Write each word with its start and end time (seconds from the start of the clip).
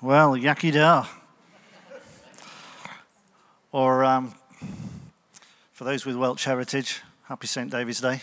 Well, 0.00 0.36
Iechyd 0.36 0.74
da. 0.74 1.06
or 3.72 4.04
um, 4.04 4.32
for 5.72 5.82
those 5.82 6.06
with 6.06 6.14
Welsh 6.14 6.44
heritage, 6.44 7.00
happy 7.24 7.48
St. 7.48 7.68
David's 7.68 8.00
Day. 8.00 8.20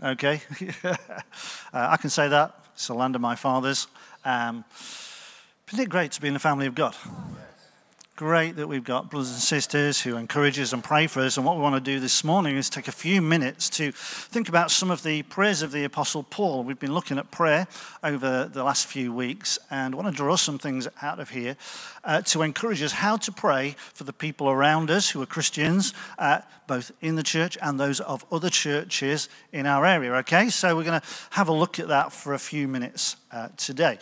Okay. 0.00 0.40
uh, 0.84 0.96
I 1.72 1.96
can 1.96 2.10
say 2.10 2.28
that. 2.28 2.54
It's 2.74 2.86
the 2.86 2.94
land 2.94 3.16
of 3.16 3.20
my 3.20 3.34
fathers. 3.34 3.88
Um, 4.24 4.64
isn't 5.72 5.82
it 5.82 5.88
great 5.88 6.12
to 6.12 6.20
be 6.20 6.28
in 6.28 6.34
the 6.34 6.38
family 6.38 6.66
of 6.66 6.76
God? 6.76 6.94
Great 8.16 8.54
that 8.54 8.68
we've 8.68 8.84
got 8.84 9.10
brothers 9.10 9.32
and 9.32 9.40
sisters 9.40 10.00
who 10.00 10.16
encourage 10.16 10.56
us 10.60 10.72
and 10.72 10.84
pray 10.84 11.08
for 11.08 11.18
us. 11.18 11.36
And 11.36 11.44
what 11.44 11.56
we 11.56 11.62
want 11.62 11.74
to 11.74 11.80
do 11.80 11.98
this 11.98 12.22
morning 12.22 12.56
is 12.56 12.70
take 12.70 12.86
a 12.86 12.92
few 12.92 13.20
minutes 13.20 13.68
to 13.70 13.90
think 13.90 14.48
about 14.48 14.70
some 14.70 14.92
of 14.92 15.02
the 15.02 15.24
prayers 15.24 15.62
of 15.62 15.72
the 15.72 15.82
Apostle 15.82 16.22
Paul. 16.22 16.62
We've 16.62 16.78
been 16.78 16.94
looking 16.94 17.18
at 17.18 17.32
prayer 17.32 17.66
over 18.04 18.44
the 18.44 18.62
last 18.62 18.86
few 18.86 19.12
weeks, 19.12 19.58
and 19.68 19.96
want 19.96 20.06
to 20.06 20.14
draw 20.14 20.36
some 20.36 20.60
things 20.60 20.86
out 21.02 21.18
of 21.18 21.30
here 21.30 21.56
uh, 22.04 22.22
to 22.22 22.42
encourage 22.42 22.82
us 22.82 22.92
how 22.92 23.16
to 23.16 23.32
pray 23.32 23.74
for 23.94 24.04
the 24.04 24.12
people 24.12 24.48
around 24.48 24.92
us 24.92 25.10
who 25.10 25.20
are 25.20 25.26
Christians, 25.26 25.92
uh, 26.16 26.42
both 26.68 26.92
in 27.00 27.16
the 27.16 27.24
church 27.24 27.58
and 27.60 27.80
those 27.80 27.98
of 27.98 28.24
other 28.30 28.48
churches 28.48 29.28
in 29.52 29.66
our 29.66 29.84
area. 29.84 30.12
Okay, 30.18 30.50
so 30.50 30.76
we're 30.76 30.84
going 30.84 31.00
to 31.00 31.06
have 31.30 31.48
a 31.48 31.52
look 31.52 31.80
at 31.80 31.88
that 31.88 32.12
for 32.12 32.34
a 32.34 32.38
few 32.38 32.68
minutes 32.68 33.16
uh, 33.32 33.48
today. 33.56 33.98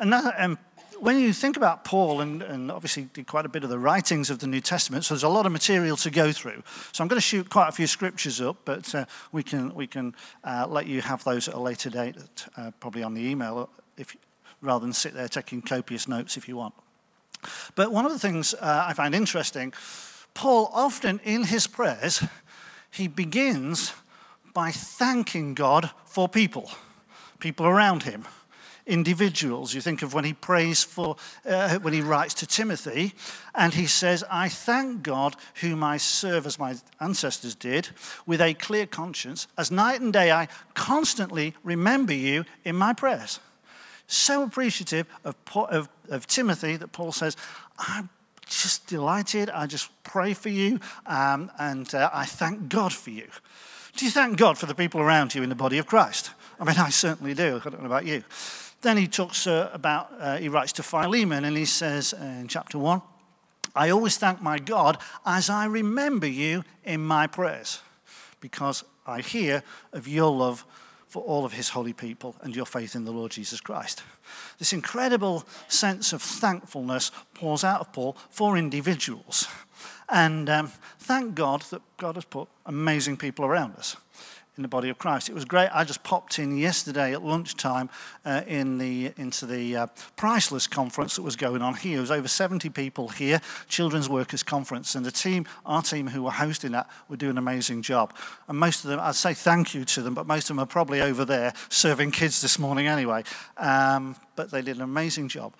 Um, 0.00 0.58
when 1.00 1.18
you 1.18 1.32
think 1.32 1.56
about 1.56 1.84
Paul, 1.84 2.20
and, 2.20 2.42
and, 2.42 2.70
obviously 2.70 3.08
did 3.12 3.26
quite 3.26 3.46
a 3.46 3.48
bit 3.48 3.64
of 3.64 3.70
the 3.70 3.78
writings 3.78 4.30
of 4.30 4.38
the 4.38 4.46
New 4.46 4.60
Testament, 4.60 5.04
so 5.04 5.14
there's 5.14 5.22
a 5.22 5.28
lot 5.28 5.46
of 5.46 5.52
material 5.52 5.96
to 5.98 6.10
go 6.10 6.32
through. 6.32 6.62
So 6.92 7.02
I'm 7.02 7.08
going 7.08 7.18
to 7.18 7.26
shoot 7.26 7.50
quite 7.50 7.68
a 7.68 7.72
few 7.72 7.86
scriptures 7.86 8.40
up, 8.40 8.56
but 8.64 8.94
uh, 8.94 9.04
we 9.32 9.42
can, 9.42 9.74
we 9.74 9.86
can 9.86 10.14
uh, 10.44 10.66
let 10.68 10.86
you 10.86 11.02
have 11.02 11.24
those 11.24 11.48
at 11.48 11.54
a 11.54 11.58
later 11.58 11.90
date, 11.90 12.16
uh, 12.56 12.70
probably 12.80 13.02
on 13.02 13.14
the 13.14 13.22
email, 13.22 13.68
if, 13.96 14.16
rather 14.60 14.84
than 14.84 14.92
sit 14.92 15.14
there 15.14 15.28
taking 15.28 15.62
copious 15.62 16.08
notes 16.08 16.36
if 16.36 16.48
you 16.48 16.56
want. 16.56 16.74
But 17.74 17.92
one 17.92 18.06
of 18.06 18.12
the 18.12 18.18
things 18.18 18.54
uh, 18.54 18.84
I 18.88 18.94
find 18.94 19.14
interesting, 19.14 19.72
Paul 20.32 20.70
often 20.72 21.20
in 21.24 21.44
his 21.44 21.66
prayers, 21.66 22.24
he 22.90 23.08
begins 23.08 23.92
by 24.52 24.70
thanking 24.70 25.54
God 25.54 25.90
for 26.06 26.28
people, 26.28 26.70
people 27.38 27.66
around 27.66 28.04
him 28.04 28.24
individuals. 28.86 29.74
You 29.74 29.80
think 29.80 30.02
of 30.02 30.14
when 30.14 30.24
he 30.24 30.32
prays 30.32 30.82
for, 30.82 31.16
uh, 31.46 31.78
when 31.78 31.92
he 31.92 32.00
writes 32.00 32.34
to 32.34 32.46
Timothy, 32.46 33.14
and 33.54 33.74
he 33.74 33.86
says, 33.86 34.24
I 34.30 34.48
thank 34.48 35.02
God 35.02 35.36
whom 35.60 35.82
I 35.82 35.96
serve 35.96 36.46
as 36.46 36.58
my 36.58 36.76
ancestors 37.00 37.54
did, 37.54 37.88
with 38.26 38.40
a 38.40 38.54
clear 38.54 38.86
conscience, 38.86 39.48
as 39.56 39.70
night 39.70 40.00
and 40.00 40.12
day 40.12 40.32
I 40.32 40.48
constantly 40.74 41.54
remember 41.62 42.12
you 42.12 42.44
in 42.64 42.76
my 42.76 42.92
prayers. 42.92 43.40
So 44.06 44.42
appreciative 44.42 45.06
of, 45.24 45.36
of, 45.54 45.88
of 46.10 46.26
Timothy 46.26 46.76
that 46.76 46.92
Paul 46.92 47.12
says, 47.12 47.36
I'm 47.78 48.10
just 48.46 48.86
delighted. 48.86 49.48
I 49.48 49.66
just 49.66 49.90
pray 50.02 50.34
for 50.34 50.50
you, 50.50 50.78
um, 51.06 51.50
and 51.58 51.92
uh, 51.94 52.10
I 52.12 52.26
thank 52.26 52.68
God 52.68 52.92
for 52.92 53.10
you. 53.10 53.28
Do 53.96 54.04
you 54.04 54.10
thank 54.10 54.36
God 54.36 54.58
for 54.58 54.66
the 54.66 54.74
people 54.74 55.00
around 55.00 55.34
you 55.34 55.42
in 55.42 55.48
the 55.48 55.54
body 55.54 55.78
of 55.78 55.86
Christ? 55.86 56.32
I 56.60 56.64
mean, 56.64 56.76
I 56.76 56.90
certainly 56.90 57.32
do. 57.32 57.60
I 57.64 57.68
don't 57.70 57.80
know 57.80 57.86
about 57.86 58.06
you. 58.06 58.24
Then 58.84 58.98
he 58.98 59.08
talks 59.08 59.46
uh, 59.46 59.70
about, 59.72 60.12
uh, 60.20 60.36
he 60.36 60.50
writes 60.50 60.72
to 60.72 60.82
Philemon 60.82 61.46
and 61.46 61.56
he 61.56 61.64
says 61.64 62.12
in 62.12 62.48
chapter 62.48 62.78
1, 62.78 63.00
I 63.74 63.88
always 63.88 64.18
thank 64.18 64.42
my 64.42 64.58
God 64.58 64.98
as 65.24 65.48
I 65.48 65.64
remember 65.64 66.26
you 66.26 66.64
in 66.84 67.00
my 67.00 67.26
prayers, 67.26 67.80
because 68.40 68.84
I 69.06 69.22
hear 69.22 69.62
of 69.94 70.06
your 70.06 70.30
love 70.30 70.66
for 71.08 71.22
all 71.22 71.46
of 71.46 71.54
his 71.54 71.70
holy 71.70 71.94
people 71.94 72.36
and 72.42 72.54
your 72.54 72.66
faith 72.66 72.94
in 72.94 73.06
the 73.06 73.10
Lord 73.10 73.32
Jesus 73.32 73.58
Christ. 73.58 74.02
This 74.58 74.74
incredible 74.74 75.44
sense 75.66 76.12
of 76.12 76.20
thankfulness 76.20 77.10
pours 77.32 77.64
out 77.64 77.80
of 77.80 77.90
Paul 77.90 78.18
for 78.28 78.58
individuals. 78.58 79.48
And 80.08 80.48
um, 80.50 80.72
thank 80.98 81.34
God 81.34 81.62
that 81.70 81.82
God 81.96 82.16
has 82.16 82.24
put 82.24 82.48
amazing 82.66 83.16
people 83.16 83.44
around 83.44 83.76
us 83.76 83.96
in 84.56 84.62
the 84.62 84.68
body 84.68 84.88
of 84.88 84.98
Christ. 84.98 85.28
It 85.28 85.34
was 85.34 85.44
great. 85.44 85.68
I 85.72 85.82
just 85.82 86.04
popped 86.04 86.38
in 86.38 86.56
yesterday 86.56 87.12
at 87.12 87.24
lunchtime 87.24 87.90
uh, 88.24 88.42
in 88.46 88.78
the, 88.78 89.12
into 89.16 89.46
the 89.46 89.76
uh, 89.76 89.86
Priceless 90.16 90.68
conference 90.68 91.16
that 91.16 91.22
was 91.22 91.34
going 91.34 91.60
on 91.60 91.74
here. 91.74 91.94
There 91.94 92.00
was 92.02 92.10
over 92.12 92.28
70 92.28 92.70
people 92.70 93.08
here, 93.08 93.40
Children's 93.68 94.08
Workers 94.08 94.44
Conference, 94.44 94.94
and 94.94 95.04
the 95.04 95.10
team, 95.10 95.46
our 95.66 95.82
team 95.82 96.06
who 96.06 96.22
were 96.22 96.30
hosting 96.30 96.72
that, 96.72 96.88
were 97.08 97.16
doing 97.16 97.32
an 97.32 97.38
amazing 97.38 97.82
job. 97.82 98.14
And 98.48 98.58
most 98.58 98.84
of 98.84 98.90
them, 98.90 99.00
I'd 99.00 99.16
say 99.16 99.34
thank 99.34 99.74
you 99.74 99.84
to 99.86 100.02
them, 100.02 100.14
but 100.14 100.26
most 100.26 100.44
of 100.44 100.48
them 100.48 100.60
are 100.60 100.66
probably 100.66 101.00
over 101.00 101.24
there 101.24 101.52
serving 101.68 102.12
kids 102.12 102.40
this 102.40 102.58
morning 102.58 102.86
anyway. 102.86 103.24
Um, 103.56 104.14
but 104.36 104.50
they 104.50 104.62
did 104.62 104.76
an 104.76 104.82
amazing 104.82 105.28
job. 105.28 105.54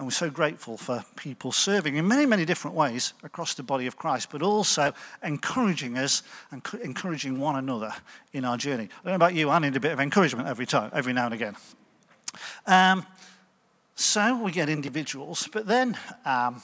And 0.00 0.06
we're 0.06 0.12
so 0.12 0.30
grateful 0.30 0.78
for 0.78 1.04
people 1.16 1.52
serving 1.52 1.96
in 1.96 2.08
many, 2.08 2.24
many 2.24 2.46
different 2.46 2.74
ways 2.74 3.12
across 3.22 3.52
the 3.52 3.62
body 3.62 3.86
of 3.86 3.98
Christ, 3.98 4.30
but 4.30 4.40
also 4.40 4.94
encouraging 5.22 5.98
us 5.98 6.22
and 6.50 6.62
encouraging 6.82 7.38
one 7.38 7.56
another 7.56 7.92
in 8.32 8.46
our 8.46 8.56
journey. 8.56 8.84
I 8.84 9.04
don't 9.04 9.12
know 9.12 9.14
about 9.16 9.34
you, 9.34 9.50
I 9.50 9.58
need 9.58 9.76
a 9.76 9.80
bit 9.80 9.92
of 9.92 10.00
encouragement 10.00 10.48
every 10.48 10.64
time, 10.64 10.90
every 10.94 11.12
now 11.12 11.26
and 11.26 11.34
again. 11.34 11.54
Um, 12.66 13.04
so 13.94 14.42
we 14.42 14.52
get 14.52 14.70
individuals, 14.70 15.50
but 15.52 15.66
then, 15.66 15.98
um, 16.24 16.62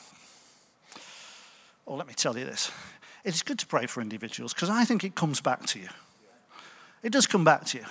well, 1.84 1.98
let 1.98 2.06
me 2.06 2.14
tell 2.14 2.38
you 2.38 2.46
this. 2.46 2.70
It's 3.22 3.42
good 3.42 3.58
to 3.58 3.66
pray 3.66 3.84
for 3.84 4.00
individuals 4.00 4.54
because 4.54 4.70
I 4.70 4.86
think 4.86 5.04
it 5.04 5.14
comes 5.14 5.42
back 5.42 5.66
to 5.66 5.78
you. 5.78 5.88
It 7.02 7.12
does 7.12 7.26
come 7.26 7.44
back 7.44 7.66
to 7.66 7.76
you. 7.80 7.84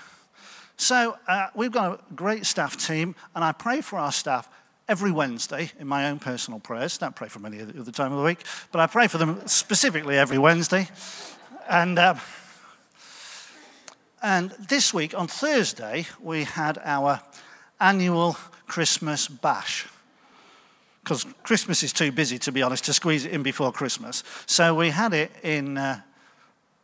So 0.78 1.18
uh, 1.28 1.50
we've 1.54 1.72
got 1.72 2.00
a 2.00 2.14
great 2.16 2.48
staff 2.48 2.78
team, 2.78 3.14
and 3.36 3.44
I 3.44 3.52
pray 3.52 3.82
for 3.82 4.00
our 4.00 4.12
staff 4.12 4.50
every 4.88 5.12
Wednesday 5.12 5.72
in 5.80 5.88
my 5.88 6.10
own 6.10 6.20
personal 6.20 6.60
prayers. 6.60 6.98
Don't 6.98 7.16
pray 7.16 7.28
for 7.28 7.40
them 7.40 7.54
any 7.54 7.62
other 7.62 7.92
time 7.92 8.12
of 8.12 8.20
the 8.20 8.24
week, 8.24 8.40
but 8.72 8.80
I 8.80 8.88
pray 8.88 9.08
for 9.08 9.18
them 9.18 9.48
specifically 9.48 10.18
every 10.18 10.38
Wednesday. 10.38 10.88
And, 11.68 11.98
uh, 11.98 12.16
and 14.22 14.52
this 14.52 14.94
week, 14.94 15.18
on 15.18 15.28
Thursday, 15.28 16.06
we 16.22 16.44
had 16.44 16.80
our 16.84 17.22
annual 17.80 18.38
Christmas 18.68 19.28
bash. 19.28 19.88
Because 21.04 21.26
Christmas 21.44 21.84
is 21.84 21.94
too 21.94 22.12
busy, 22.12 22.40
to 22.40 22.52
be 22.52 22.64
honest, 22.64 22.86
to 22.86 22.94
squeeze 22.94 23.26
it 23.26 23.32
in 23.32 23.44
before 23.44 23.72
Christmas. 23.72 24.24
So 24.48 24.74
we 24.74 24.90
had 24.90 25.14
it 25.14 25.32
in, 25.44 25.78
uh, 25.78 26.02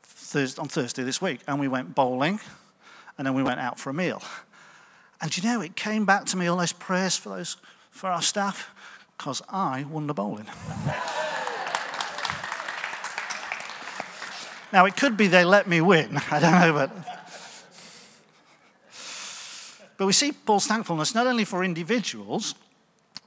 Thursday, 0.03 0.61
on 0.61 0.67
Thursday 0.67 1.03
this 1.03 1.21
week, 1.21 1.41
and 1.47 1.59
we 1.59 1.67
went 1.67 1.95
bowling, 1.95 2.39
and 3.17 3.27
then 3.27 3.33
we 3.33 3.43
went 3.43 3.59
out 3.59 3.79
for 3.79 3.89
a 3.89 3.93
meal. 3.93 4.21
And 5.21 5.35
you 5.35 5.43
know, 5.43 5.61
it 5.61 5.75
came 5.75 6.05
back 6.05 6.25
to 6.27 6.37
me 6.37 6.47
all 6.47 6.57
those 6.57 6.73
prayers 6.73 7.17
for 7.17 7.29
those 7.29 7.57
for 7.91 8.09
our 8.09 8.21
staff? 8.21 8.73
Because 9.17 9.43
I 9.49 9.83
won 9.83 10.07
the 10.07 10.13
bowling. 10.15 10.47
now, 14.73 14.85
it 14.85 14.97
could 14.97 15.15
be 15.15 15.27
they 15.27 15.45
let 15.45 15.67
me 15.67 15.81
win. 15.81 16.17
I 16.31 16.39
don't 16.39 16.59
know, 16.59 16.73
but. 16.73 16.91
But 19.97 20.07
we 20.07 20.13
see 20.13 20.31
Paul's 20.31 20.65
thankfulness 20.65 21.13
not 21.13 21.27
only 21.27 21.45
for 21.45 21.63
individuals, 21.63 22.55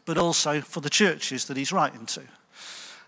but 0.07 0.19
also 0.19 0.61
for 0.61 0.81
the 0.81 0.91
churches 0.91 1.45
that 1.45 1.57
he's 1.57 1.71
writing 1.71 2.05
to. 2.07 2.23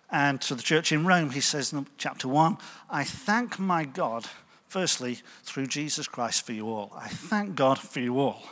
And 0.08 0.40
to 0.42 0.54
the 0.54 0.62
church 0.62 0.92
in 0.92 1.04
Rome, 1.04 1.30
he 1.30 1.40
says 1.40 1.72
in 1.72 1.84
chapter 1.98 2.28
1 2.28 2.58
I 2.88 3.02
thank 3.02 3.58
my 3.58 3.84
God, 3.84 4.26
firstly, 4.68 5.18
through 5.42 5.66
Jesus 5.66 6.06
Christ 6.06 6.46
for 6.46 6.52
you 6.52 6.68
all. 6.68 6.92
I 6.96 7.08
thank 7.08 7.56
God 7.56 7.80
for 7.80 7.98
you 7.98 8.20
all 8.20 8.44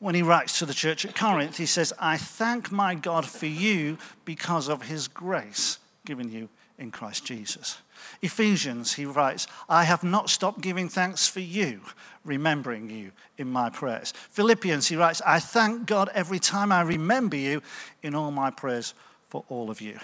when 0.00 0.14
he 0.14 0.22
writes 0.22 0.58
to 0.58 0.66
the 0.66 0.74
church 0.74 1.04
at 1.04 1.14
Corinth, 1.14 1.58
he 1.58 1.66
says, 1.66 1.92
I 1.98 2.16
thank 2.16 2.72
my 2.72 2.94
God 2.94 3.26
for 3.26 3.46
you 3.46 3.98
because 4.24 4.68
of 4.68 4.82
his 4.82 5.06
grace 5.06 5.78
given 6.04 6.32
you 6.32 6.48
in 6.78 6.90
Christ 6.90 7.26
Jesus. 7.26 7.78
Ephesians, 8.22 8.94
he 8.94 9.04
writes, 9.04 9.46
I 9.68 9.84
have 9.84 10.02
not 10.02 10.30
stopped 10.30 10.62
giving 10.62 10.88
thanks 10.88 11.28
for 11.28 11.40
you, 11.40 11.82
remembering 12.24 12.88
you 12.88 13.12
in 13.36 13.50
my 13.50 13.68
prayers. 13.68 14.14
Philippians, 14.30 14.88
he 14.88 14.96
writes, 14.96 15.20
I 15.26 15.38
thank 15.38 15.86
God 15.86 16.08
every 16.14 16.38
time 16.38 16.72
I 16.72 16.80
remember 16.80 17.36
you 17.36 17.60
in 18.02 18.14
all 18.14 18.30
my 18.30 18.50
prayers 18.50 18.94
for 19.28 19.44
all 19.50 19.70
of 19.70 19.82
you. 19.82 19.98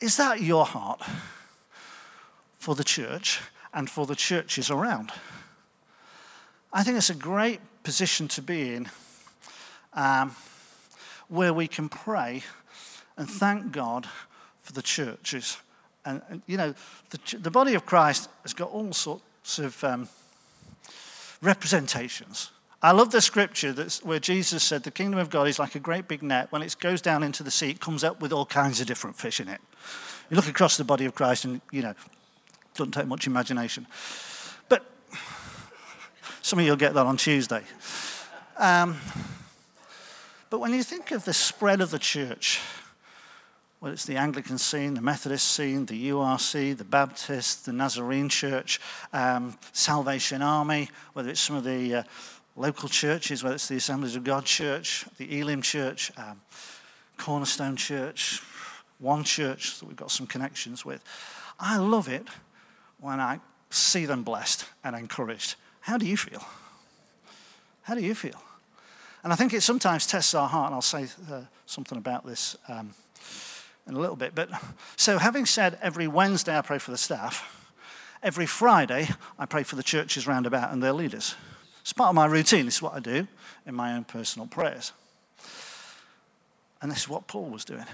Is 0.00 0.16
that 0.16 0.40
your 0.40 0.66
heart 0.66 1.00
for 2.58 2.74
the 2.74 2.84
church 2.84 3.40
and 3.72 3.88
for 3.88 4.06
the 4.06 4.16
churches 4.16 4.70
around? 4.70 5.12
I 6.72 6.84
think 6.84 6.96
it's 6.96 7.10
a 7.10 7.14
great 7.14 7.60
position 7.82 8.28
to 8.28 8.42
be 8.42 8.74
in 8.74 8.88
um, 9.92 10.36
where 11.28 11.52
we 11.52 11.66
can 11.66 11.88
pray 11.88 12.42
and 13.16 13.28
thank 13.28 13.72
God 13.72 14.06
for 14.62 14.72
the 14.72 14.82
churches. 14.82 15.58
And, 16.04 16.22
and 16.28 16.42
you 16.46 16.56
know, 16.56 16.74
the, 17.10 17.38
the, 17.38 17.50
body 17.50 17.74
of 17.74 17.86
Christ 17.86 18.28
has 18.42 18.54
got 18.54 18.70
all 18.70 18.92
sorts 18.92 19.58
of 19.58 19.82
um, 19.82 20.08
representations. 21.42 22.52
I 22.82 22.92
love 22.92 23.10
the 23.10 23.20
scripture 23.20 23.72
that's 23.72 24.02
where 24.04 24.20
Jesus 24.20 24.62
said 24.62 24.84
the 24.84 24.90
kingdom 24.90 25.18
of 25.18 25.28
God 25.28 25.48
is 25.48 25.58
like 25.58 25.74
a 25.74 25.80
great 25.80 26.06
big 26.06 26.22
net. 26.22 26.50
When 26.50 26.62
it 26.62 26.76
goes 26.78 27.02
down 27.02 27.22
into 27.22 27.42
the 27.42 27.50
sea, 27.50 27.70
it 27.70 27.80
comes 27.80 28.04
up 28.04 28.22
with 28.22 28.32
all 28.32 28.46
kinds 28.46 28.80
of 28.80 28.86
different 28.86 29.16
fish 29.16 29.40
in 29.40 29.48
it. 29.48 29.60
You 30.30 30.36
look 30.36 30.48
across 30.48 30.76
the 30.76 30.84
body 30.84 31.04
of 31.04 31.14
Christ 31.14 31.44
and, 31.44 31.60
you 31.72 31.82
know, 31.82 31.94
doesn't 32.74 32.92
take 32.92 33.06
much 33.06 33.26
imagination. 33.26 33.86
Some 36.50 36.58
of 36.58 36.64
you 36.64 36.72
will 36.72 36.76
get 36.76 36.94
that 36.94 37.06
on 37.06 37.16
Tuesday. 37.16 37.62
Um, 38.56 38.96
But 40.50 40.58
when 40.58 40.74
you 40.74 40.82
think 40.82 41.12
of 41.12 41.24
the 41.24 41.32
spread 41.32 41.80
of 41.80 41.92
the 41.92 41.98
church, 42.00 42.60
whether 43.78 43.92
it's 43.92 44.04
the 44.04 44.16
Anglican 44.16 44.58
scene, 44.58 44.94
the 44.94 45.00
Methodist 45.00 45.46
scene, 45.52 45.86
the 45.86 46.08
URC, 46.10 46.76
the 46.76 46.82
Baptist, 46.82 47.66
the 47.66 47.72
Nazarene 47.72 48.28
Church, 48.28 48.80
um, 49.12 49.56
Salvation 49.72 50.42
Army, 50.42 50.90
whether 51.12 51.30
it's 51.30 51.40
some 51.40 51.54
of 51.54 51.62
the 51.62 51.94
uh, 51.94 52.02
local 52.56 52.88
churches, 52.88 53.44
whether 53.44 53.54
it's 53.54 53.68
the 53.68 53.76
Assemblies 53.76 54.16
of 54.16 54.24
God 54.24 54.44
Church, 54.44 55.06
the 55.18 55.40
Elim 55.40 55.62
Church, 55.62 56.10
um, 56.16 56.40
Cornerstone 57.16 57.76
Church, 57.76 58.42
One 58.98 59.22
Church 59.22 59.78
that 59.78 59.86
we've 59.86 59.94
got 59.94 60.10
some 60.10 60.26
connections 60.26 60.84
with. 60.84 61.00
I 61.60 61.76
love 61.76 62.08
it 62.08 62.26
when 62.98 63.20
I 63.20 63.38
see 63.70 64.04
them 64.04 64.24
blessed 64.24 64.64
and 64.82 64.96
encouraged. 64.96 65.54
How 65.90 65.98
do 65.98 66.06
you 66.06 66.16
feel? 66.16 66.44
How 67.82 67.96
do 67.96 68.00
you 68.00 68.14
feel? 68.14 68.40
And 69.24 69.32
I 69.32 69.36
think 69.36 69.52
it 69.52 69.60
sometimes 69.60 70.06
tests 70.06 70.34
our 70.34 70.48
heart, 70.48 70.66
and 70.66 70.76
I'll 70.76 70.82
say 70.82 71.08
uh, 71.28 71.40
something 71.66 71.98
about 71.98 72.24
this 72.24 72.56
um, 72.68 72.94
in 73.88 73.96
a 73.96 73.98
little 73.98 74.14
bit. 74.14 74.36
But 74.36 74.50
so, 74.94 75.18
having 75.18 75.46
said 75.46 75.80
every 75.82 76.06
Wednesday 76.06 76.56
I 76.56 76.60
pray 76.60 76.78
for 76.78 76.92
the 76.92 76.96
staff, 76.96 77.74
every 78.22 78.46
Friday 78.46 79.08
I 79.36 79.46
pray 79.46 79.64
for 79.64 79.74
the 79.74 79.82
churches 79.82 80.28
round 80.28 80.46
about 80.46 80.72
and 80.72 80.80
their 80.80 80.92
leaders. 80.92 81.34
It's 81.80 81.92
part 81.92 82.10
of 82.10 82.14
my 82.14 82.26
routine. 82.26 82.66
This 82.66 82.76
is 82.76 82.82
what 82.82 82.94
I 82.94 83.00
do 83.00 83.26
in 83.66 83.74
my 83.74 83.96
own 83.96 84.04
personal 84.04 84.46
prayers. 84.46 84.92
And 86.80 86.88
this 86.88 86.98
is 86.98 87.08
what 87.08 87.26
Paul 87.26 87.46
was 87.46 87.64
doing. 87.64 87.86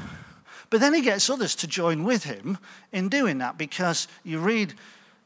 But 0.68 0.80
then 0.80 0.92
he 0.92 1.00
gets 1.00 1.30
others 1.30 1.54
to 1.56 1.66
join 1.66 2.04
with 2.04 2.24
him 2.24 2.58
in 2.92 3.08
doing 3.08 3.38
that 3.38 3.56
because 3.56 4.06
you 4.22 4.38
read 4.38 4.74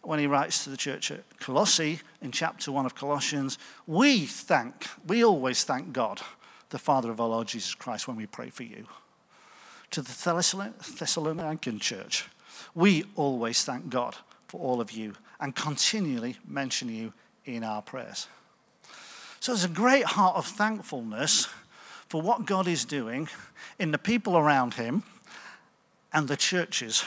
when 0.03 0.19
he 0.19 0.27
writes 0.27 0.65
to 0.65 0.71
the 0.71 0.77
church 0.77 1.11
at 1.11 1.39
Colossae 1.41 2.01
in 2.23 2.33
chapter 2.33 2.73
1 2.73 2.87
of 2.87 2.95
Colossians, 2.95 3.59
we 3.87 4.27
thank, 4.27 4.87
we 5.07 5.25
always 5.25 5.65
thank 5.65 5.93
God, 5.93 6.21
the 6.71 6.79
Father 6.79 7.11
of 7.11 7.21
our 7.21 7.29
Lord 7.29 7.49
Jesus 7.49 7.75
Christ, 7.75 8.09
when 8.09 8.17
we 8.17 8.27
pray 8.27 8.51
for 8.51 8.63
you. 8.63 8.87
To 9.93 10.03
the 10.03 10.11
Thessalonican 10.11 11.81
church, 11.81 12.29
we 12.75 13.05
always 13.17 13.65
thank 13.65 13.91
God 13.91 14.17
for 14.49 14.61
all 14.61 14.81
of 14.81 14.93
you 14.93 15.15
and 15.41 15.55
continually 15.55 16.37
mention 16.47 16.89
you 16.89 17.13
in 17.45 17.65
our 17.65 17.83
prayers. 17.83 18.29
So 19.41 19.53
there's 19.53 19.65
a 19.65 19.69
great 19.69 20.05
heart 20.05 20.37
of 20.37 20.47
thankfulness 20.47 21.49
for 22.09 22.21
what 22.21 22.47
God 22.47 22.69
is 22.69 22.85
doing 22.85 23.29
in 23.79 23.91
the 23.91 23.99
people 23.99 24.37
around 24.37 24.75
him 24.75 25.03
and 26.13 26.29
the 26.29 26.37
churches 26.37 27.05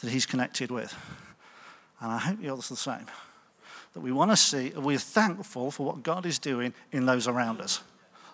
that 0.00 0.10
he's 0.10 0.26
connected 0.26 0.70
with. 0.70 0.94
And 2.00 2.12
I 2.12 2.18
hope 2.18 2.38
you're 2.40 2.56
the 2.56 2.62
same. 2.62 3.06
That 3.94 4.00
we 4.00 4.12
want 4.12 4.30
to 4.30 4.36
see, 4.36 4.72
we're 4.76 4.98
thankful 4.98 5.70
for 5.70 5.86
what 5.86 6.02
God 6.02 6.26
is 6.26 6.38
doing 6.38 6.74
in 6.92 7.06
those 7.06 7.26
around 7.26 7.60
us. 7.60 7.80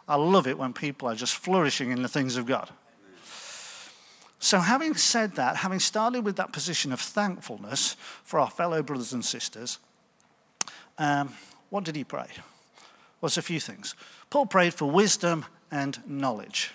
I 0.09 0.17
love 0.17 0.47
it 0.47 0.59
when 0.59 0.73
people 0.73 1.09
are 1.09 1.15
just 1.15 1.37
flourishing 1.37 1.93
in 1.93 2.03
the 2.03 2.09
things 2.09 2.37
of 2.37 2.47
God. 2.47 2.71
So, 4.41 4.59
having 4.59 4.95
said 4.95 5.37
that, 5.37 5.57
having 5.57 5.79
started 5.79 6.25
with 6.25 6.35
that 6.37 6.53
position 6.53 6.93
of 6.93 7.01
thankfulness 7.01 7.97
for 8.25 8.41
our 8.41 8.51
fellow 8.51 8.83
brothers 8.83 9.13
and 9.13 9.25
sisters, 9.25 9.79
um, 10.99 11.33
what 11.71 11.85
did 11.85 11.95
he 11.95 12.03
pray? 12.03 12.27
Well, 13.21 13.29
it's 13.29 13.37
a 13.37 13.43
few 13.43 13.61
things. 13.61 13.95
Paul 14.31 14.47
prayed 14.47 14.75
for 14.75 14.91
wisdom 14.91 15.45
and 15.71 16.03
knowledge. 16.09 16.73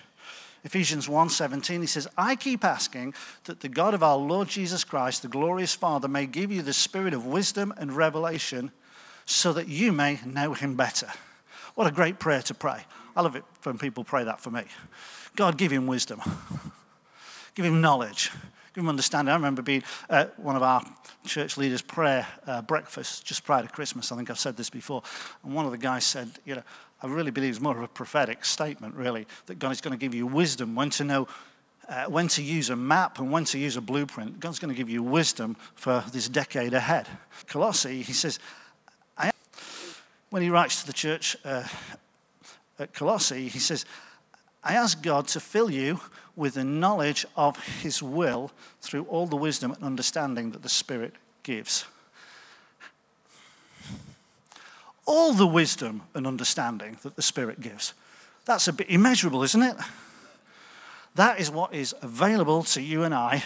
Ephesians 0.67 1.07
1:17 1.07 1.79
he 1.79 1.87
says, 1.87 2.09
"I 2.17 2.35
keep 2.35 2.65
asking 2.65 3.13
that 3.45 3.61
the 3.61 3.69
God 3.69 3.93
of 3.93 4.03
our 4.03 4.17
Lord 4.17 4.49
Jesus 4.49 4.83
Christ, 4.83 5.21
the 5.21 5.29
glorious 5.29 5.73
Father, 5.73 6.09
may 6.09 6.25
give 6.25 6.51
you 6.51 6.61
the 6.61 6.73
spirit 6.73 7.13
of 7.13 7.25
wisdom 7.25 7.73
and 7.77 7.95
revelation 7.95 8.73
so 9.25 9.53
that 9.53 9.69
you 9.69 9.93
may 9.93 10.19
know 10.25 10.53
him 10.53 10.75
better." 10.75 11.09
What 11.75 11.87
a 11.87 11.91
great 11.91 12.19
prayer 12.19 12.41
to 12.41 12.53
pray. 12.53 12.85
I 13.15 13.21
love 13.21 13.37
it 13.37 13.45
when 13.63 13.77
people 13.77 14.03
pray 14.03 14.25
that 14.25 14.41
for 14.41 14.51
me. 14.51 14.65
God, 15.37 15.57
give 15.57 15.71
him 15.71 15.87
wisdom. 15.87 16.21
give 17.55 17.63
him 17.63 17.79
knowledge. 17.79 18.31
Give 18.77 18.83
him 18.83 18.89
understanding. 18.89 19.31
I 19.31 19.35
remember 19.35 19.63
being 19.63 19.81
at 20.07 20.37
one 20.37 20.55
of 20.55 20.61
our 20.61 20.83
church 21.25 21.57
leaders' 21.57 21.81
prayer 21.81 22.27
uh, 22.45 22.61
breakfasts 22.61 23.21
just 23.21 23.43
prior 23.43 23.63
to 23.63 23.67
Christmas. 23.67 24.11
I 24.11 24.15
think 24.15 24.29
I've 24.29 24.37
said 24.37 24.55
this 24.55 24.69
before. 24.69 25.01
And 25.43 25.55
one 25.55 25.65
of 25.65 25.71
the 25.71 25.79
guys 25.79 26.05
said, 26.05 26.29
you 26.45 26.53
know, 26.53 26.61
I 27.01 27.07
really 27.07 27.31
believe 27.31 27.49
it's 27.49 27.59
more 27.59 27.75
of 27.75 27.81
a 27.81 27.87
prophetic 27.87 28.45
statement, 28.45 28.93
really, 28.93 29.25
that 29.47 29.57
God 29.57 29.71
is 29.71 29.81
going 29.81 29.97
to 29.97 29.97
give 29.97 30.13
you 30.13 30.27
wisdom 30.27 30.75
when 30.75 30.91
to 30.91 31.03
know 31.03 31.27
uh, 31.89 32.05
when 32.05 32.27
to 32.27 32.43
use 32.43 32.69
a 32.69 32.75
map 32.75 33.17
and 33.17 33.31
when 33.31 33.45
to 33.45 33.57
use 33.57 33.77
a 33.77 33.81
blueprint. 33.81 34.39
God's 34.39 34.59
going 34.59 34.71
to 34.71 34.77
give 34.77 34.91
you 34.91 35.01
wisdom 35.01 35.57
for 35.73 36.03
this 36.13 36.29
decade 36.29 36.75
ahead. 36.75 37.07
Colossae, 37.47 38.03
he 38.03 38.13
says, 38.13 38.37
when 40.29 40.43
he 40.43 40.51
writes 40.51 40.81
to 40.81 40.85
the 40.85 40.93
church 40.93 41.35
uh, 41.43 41.67
at 42.77 42.93
Colossae, 42.93 43.47
he 43.47 43.57
says, 43.57 43.85
I 44.67 44.73
ask 44.73 45.01
God 45.01 45.27
to 45.29 45.39
fill 45.39 45.71
you 45.71 45.99
with 46.35 46.55
the 46.55 46.63
knowledge 46.63 47.25
of 47.35 47.57
his 47.81 48.03
will 48.03 48.51
through 48.81 49.03
all 49.05 49.27
the 49.27 49.37
wisdom 49.37 49.71
and 49.71 49.83
understanding 49.83 50.51
that 50.51 50.63
the 50.63 50.69
Spirit 50.69 51.13
gives. 51.43 51.85
all 55.07 55.33
the 55.33 55.47
wisdom 55.47 56.03
and 56.13 56.27
understanding 56.27 56.97
that 57.01 57.15
the 57.15 57.21
Spirit 57.21 57.61
gives. 57.61 57.93
That's 58.45 58.67
a 58.67 58.73
bit 58.73 58.89
immeasurable, 58.89 59.41
isn't 59.41 59.61
it? 59.61 59.75
That 61.15 61.39
is 61.39 61.49
what 61.49 61.73
is 61.73 61.95
available 62.01 62.61
to 62.63 62.81
you 62.81 63.03
and 63.03 63.15
I 63.15 63.43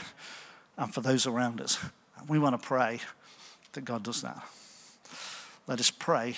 and 0.76 0.94
for 0.94 1.02
those 1.02 1.26
around 1.26 1.62
us. 1.62 1.80
And 2.18 2.28
we 2.28 2.40
want 2.40 2.60
to 2.60 2.68
pray 2.68 3.00
that 3.74 3.86
God 3.86 4.04
does 4.04 4.22
that. 4.24 4.44
Let 5.68 5.80
us 5.80 5.92
pray 5.92 6.36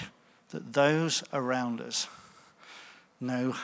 that 0.49 0.73
those 0.73 1.23
around 1.33 1.81
us 1.81 2.07
know 3.19 3.55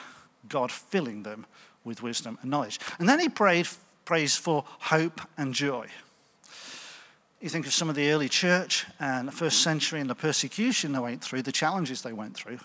God 0.48 0.70
filling 0.70 1.22
them 1.22 1.46
with 1.84 2.02
wisdom 2.02 2.38
and 2.42 2.50
knowledge. 2.50 2.78
And 2.98 3.08
then 3.08 3.20
he 3.20 3.28
prayed, 3.28 3.68
prays 4.04 4.36
for 4.36 4.64
hope 4.66 5.20
and 5.36 5.54
joy. 5.54 5.86
You 7.40 7.48
think 7.48 7.66
of 7.66 7.72
some 7.72 7.88
of 7.88 7.94
the 7.94 8.10
early 8.10 8.28
church 8.28 8.84
and 8.98 9.26
the 9.26 9.32
first 9.32 9.62
century 9.62 10.00
and 10.00 10.10
the 10.10 10.14
persecution 10.14 10.92
they 10.92 10.98
went 10.98 11.22
through, 11.22 11.42
the 11.42 11.52
challenges 11.52 12.02
they 12.02 12.12
went 12.12 12.34
through. 12.34 12.58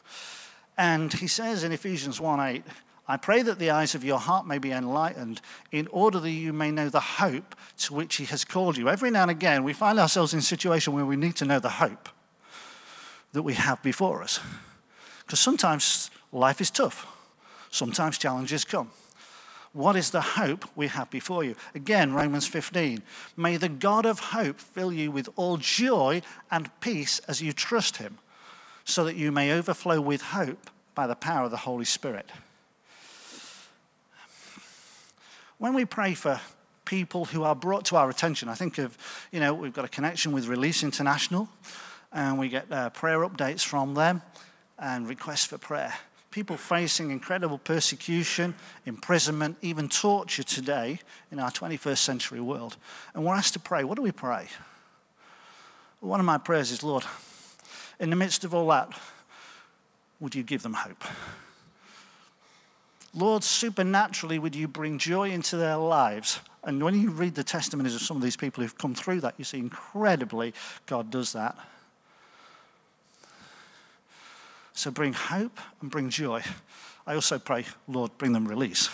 And 0.77 1.13
he 1.13 1.27
says 1.27 1.63
in 1.63 1.72
Ephesians 1.72 2.19
1 2.19 2.39
8, 2.39 2.63
I 3.07 3.18
pray 3.18 3.44
that 3.44 3.60
the 3.60 3.69
eyes 3.69 3.95
of 3.95 4.04
your 4.04 4.18
heart 4.18 4.48
may 4.48 4.57
be 4.57 4.72
enlightened 4.72 5.39
in 5.72 5.88
order 5.92 6.19
that 6.19 6.30
you 6.30 6.51
may 6.51 6.72
know 6.72 6.89
the 6.89 7.00
hope 7.00 7.56
to 7.77 7.94
which 7.94 8.16
he 8.16 8.25
has 8.25 8.44
called 8.44 8.77
you. 8.77 8.89
Every 8.89 9.12
now 9.12 9.22
and 9.22 9.31
again, 9.31 9.63
we 9.63 9.74
find 9.74 10.00
ourselves 10.00 10.33
in 10.33 10.39
a 10.39 10.42
situation 10.42 10.94
where 10.94 11.06
we 11.06 11.16
need 11.16 11.36
to 11.38 11.45
know 11.45 11.60
the 11.60 11.69
hope 11.69 12.10
that 13.33 13.44
we 13.44 13.54
have 13.54 13.81
before 13.83 14.24
us. 14.24 14.39
Because 15.25 15.39
sometimes 15.39 16.10
life 16.31 16.60
is 16.60 16.72
tough, 16.72 17.06
sometimes 17.75 18.18
challenges 18.18 18.66
come. 18.66 18.92
What 19.74 19.98
is 19.98 20.12
the 20.12 20.22
hope 20.22 20.65
we 20.75 20.88
have 20.88 21.10
before 21.10 21.44
you? 21.44 21.55
Again, 21.74 22.13
Romans 22.13 22.48
15. 22.48 23.03
May 23.36 23.58
the 23.58 23.67
God 23.67 24.05
of 24.05 24.20
hope 24.20 24.60
fill 24.60 24.94
you 24.94 25.12
with 25.12 25.27
all 25.36 25.58
joy 25.58 26.22
and 26.50 26.70
peace 26.79 27.20
as 27.27 27.41
you 27.41 27.51
trust 27.51 27.98
him, 27.98 28.17
so 28.86 29.03
that 29.03 29.17
you 29.17 29.34
may 29.34 29.51
overflow 29.51 30.00
with 30.00 30.22
hope 30.22 30.70
by 30.94 31.08
the 31.08 31.15
power 31.15 31.44
of 31.44 31.51
the 31.51 31.58
Holy 31.58 31.84
Spirit. 31.84 32.32
When 35.58 35.74
we 35.74 35.84
pray 35.84 36.13
for 36.13 36.39
people 36.86 37.25
who 37.25 37.44
are 37.44 37.55
brought 37.55 37.84
to 37.86 37.98
our 37.98 38.10
attention, 38.10 38.48
I 38.48 38.55
think 38.55 38.77
of, 38.77 38.98
you 39.32 39.41
know, 39.41 39.53
we've 39.53 39.74
got 39.74 39.84
a 39.84 39.89
connection 39.89 40.32
with 40.32 40.48
Release 40.48 40.84
International, 40.84 41.50
and 42.13 42.39
we 42.39 42.48
get 42.48 42.72
uh, 42.72 42.91
prayer 42.91 43.20
updates 43.20 43.65
from 43.65 43.94
them 43.94 44.22
and 44.79 45.05
requests 45.05 45.46
for 45.46 45.58
prayer 45.58 45.96
people 46.36 46.58
facing 46.58 47.12
incredible 47.12 47.58
persecution, 47.58 48.54
imprisonment, 48.86 49.56
even 49.62 49.88
torture 49.88 50.44
today 50.44 51.00
in 51.32 51.39
our 51.39 51.50
21st 51.50 52.00
century 52.00 52.42
world. 52.42 52.75
And 53.13 53.24
we're 53.24 53.36
asked 53.36 53.54
to 53.54 53.60
pray. 53.60 53.86
What 53.86 53.96
do 53.96 54.01
we 54.01 54.12
pray? 54.12 54.50
One 56.01 56.20
of 56.20 56.25
my 56.25 56.38
prayers 56.38 56.72
is, 56.72 56.84
Lord, 56.84 57.06
in 58.01 58.10
the 58.10 58.18
midst 58.18 58.44
of 58.44 58.54
all 58.54 58.68
that, 58.68 58.89
would 60.20 60.36
you 60.36 60.44
give 60.44 60.62
them 60.62 60.74
hope? 60.74 61.06
Lord, 63.13 63.42
supernaturally, 63.42 64.38
would 64.38 64.56
you 64.56 64.68
bring 64.68 64.98
joy 64.98 65.30
into 65.30 65.56
their 65.56 65.77
lives? 65.77 66.42
And 66.65 66.84
when 66.84 67.00
you 67.00 67.12
read 67.12 67.36
the 67.36 67.46
testimonies 67.46 67.96
of 67.96 68.01
some 68.01 68.18
of 68.18 68.24
these 68.24 68.36
people 68.36 68.62
who've 68.62 68.77
come 68.77 68.94
through 68.94 69.22
that, 69.22 69.36
you 69.38 69.46
see 69.46 69.60
incredibly 69.60 70.54
God 70.86 71.10
does 71.10 71.32
that. 71.32 71.58
So 74.75 74.91
bring 74.91 75.13
hope 75.13 75.60
and 75.82 75.89
bring 75.89 76.10
joy. 76.10 76.44
I 77.08 77.15
also 77.15 77.39
pray, 77.39 77.65
Lord, 77.88 78.15
bring 78.17 78.34
them 78.34 78.48
release. 78.48 78.89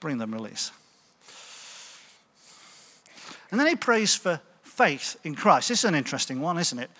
Bring 0.00 0.18
them 0.18 0.34
release. 0.34 0.72
And 3.50 3.58
then 3.58 3.66
he 3.66 3.76
prays 3.76 4.14
for 4.14 4.40
faith 4.62 5.16
in 5.24 5.34
Christ. 5.34 5.68
This 5.68 5.80
is 5.80 5.84
an 5.84 5.94
interesting 5.94 6.40
one, 6.40 6.58
isn't 6.58 6.78
it? 6.78 6.90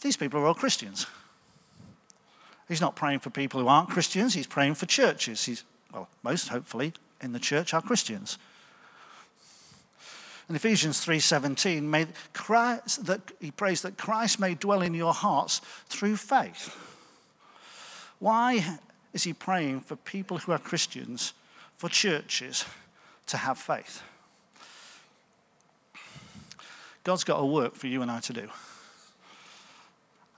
These 0.00 0.16
people 0.16 0.40
are 0.40 0.46
all 0.46 0.54
Christians. 0.54 1.06
He's 2.66 2.80
not 2.80 2.96
praying 2.96 3.20
for 3.20 3.30
people 3.30 3.60
who 3.60 3.68
aren't 3.68 3.90
Christians, 3.90 4.34
he's 4.34 4.46
praying 4.46 4.74
for 4.74 4.86
churches. 4.86 5.44
He's, 5.44 5.64
well, 5.92 6.08
most 6.22 6.48
hopefully 6.48 6.94
in 7.20 7.32
the 7.32 7.38
church 7.38 7.74
are 7.74 7.82
Christians. 7.82 8.38
In 10.48 10.56
Ephesians 10.56 11.04
3:17, 11.04 11.82
may 11.82 12.06
Christ, 12.32 13.06
that 13.06 13.20
he 13.40 13.50
prays 13.50 13.82
that 13.82 13.96
Christ 13.96 14.38
may 14.38 14.54
dwell 14.54 14.82
in 14.82 14.94
your 14.94 15.14
hearts 15.14 15.60
through 15.88 16.16
faith. 16.16 16.74
Why 18.24 18.78
is 19.12 19.24
he 19.24 19.34
praying 19.34 19.80
for 19.80 19.96
people 19.96 20.38
who 20.38 20.52
are 20.52 20.58
Christians, 20.58 21.34
for 21.76 21.90
churches 21.90 22.64
to 23.26 23.36
have 23.36 23.58
faith? 23.58 24.00
God's 27.02 27.22
got 27.22 27.36
a 27.36 27.44
work 27.44 27.74
for 27.74 27.86
you 27.86 28.00
and 28.00 28.10
I 28.10 28.20
to 28.20 28.32
do. 28.32 28.48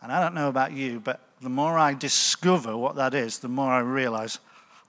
And 0.02 0.10
I 0.10 0.20
don't 0.20 0.34
know 0.34 0.48
about 0.48 0.72
you, 0.72 0.98
but 0.98 1.20
the 1.40 1.48
more 1.48 1.78
I 1.78 1.94
discover 1.94 2.76
what 2.76 2.96
that 2.96 3.14
is, 3.14 3.38
the 3.38 3.46
more 3.46 3.70
I 3.70 3.78
realize 3.78 4.40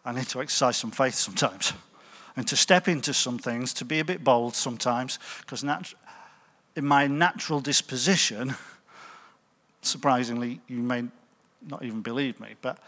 I 0.04 0.12
need 0.12 0.28
to 0.30 0.42
exercise 0.42 0.78
some 0.78 0.90
faith 0.90 1.14
sometimes 1.14 1.74
and 2.36 2.48
to 2.48 2.56
step 2.56 2.88
into 2.88 3.14
some 3.14 3.38
things, 3.38 3.74
to 3.76 3.86
be 3.86 4.00
a 4.00 4.06
bit 4.06 4.24
bold 4.24 4.56
sometimes, 4.56 5.20
because 5.42 5.64
nat- 5.64 5.94
in 6.76 6.88
my 6.88 7.06
natural 7.06 7.60
disposition, 7.60 8.56
surprisingly, 9.84 10.62
you 10.68 10.80
may 10.80 11.04
not 11.66 11.84
even 11.84 12.02
believe 12.02 12.40
me, 12.40 12.56
but 12.62 12.80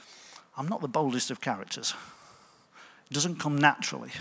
I'm 0.57 0.67
not 0.67 0.81
the 0.81 0.87
boldest 0.87 1.31
of 1.31 1.41
characters. 1.41 1.93
It 3.09 3.13
doesn't 3.13 3.39
come 3.39 3.57
naturally. 3.57 4.11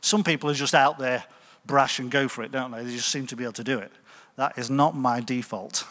Some 0.00 0.24
people 0.24 0.50
are 0.50 0.54
just 0.54 0.74
out 0.74 0.98
there 0.98 1.24
brash 1.66 1.98
and 1.98 2.10
go 2.10 2.28
for 2.28 2.42
it, 2.42 2.52
don't 2.52 2.70
they? 2.70 2.84
They 2.84 2.92
just 2.92 3.10
seem 3.10 3.26
to 3.28 3.36
be 3.36 3.44
able 3.44 3.54
to 3.54 3.64
do 3.64 3.78
it. 3.78 3.92
That 4.36 4.58
is 4.58 4.70
not 4.70 4.96
my 4.96 5.20
default. 5.20 5.84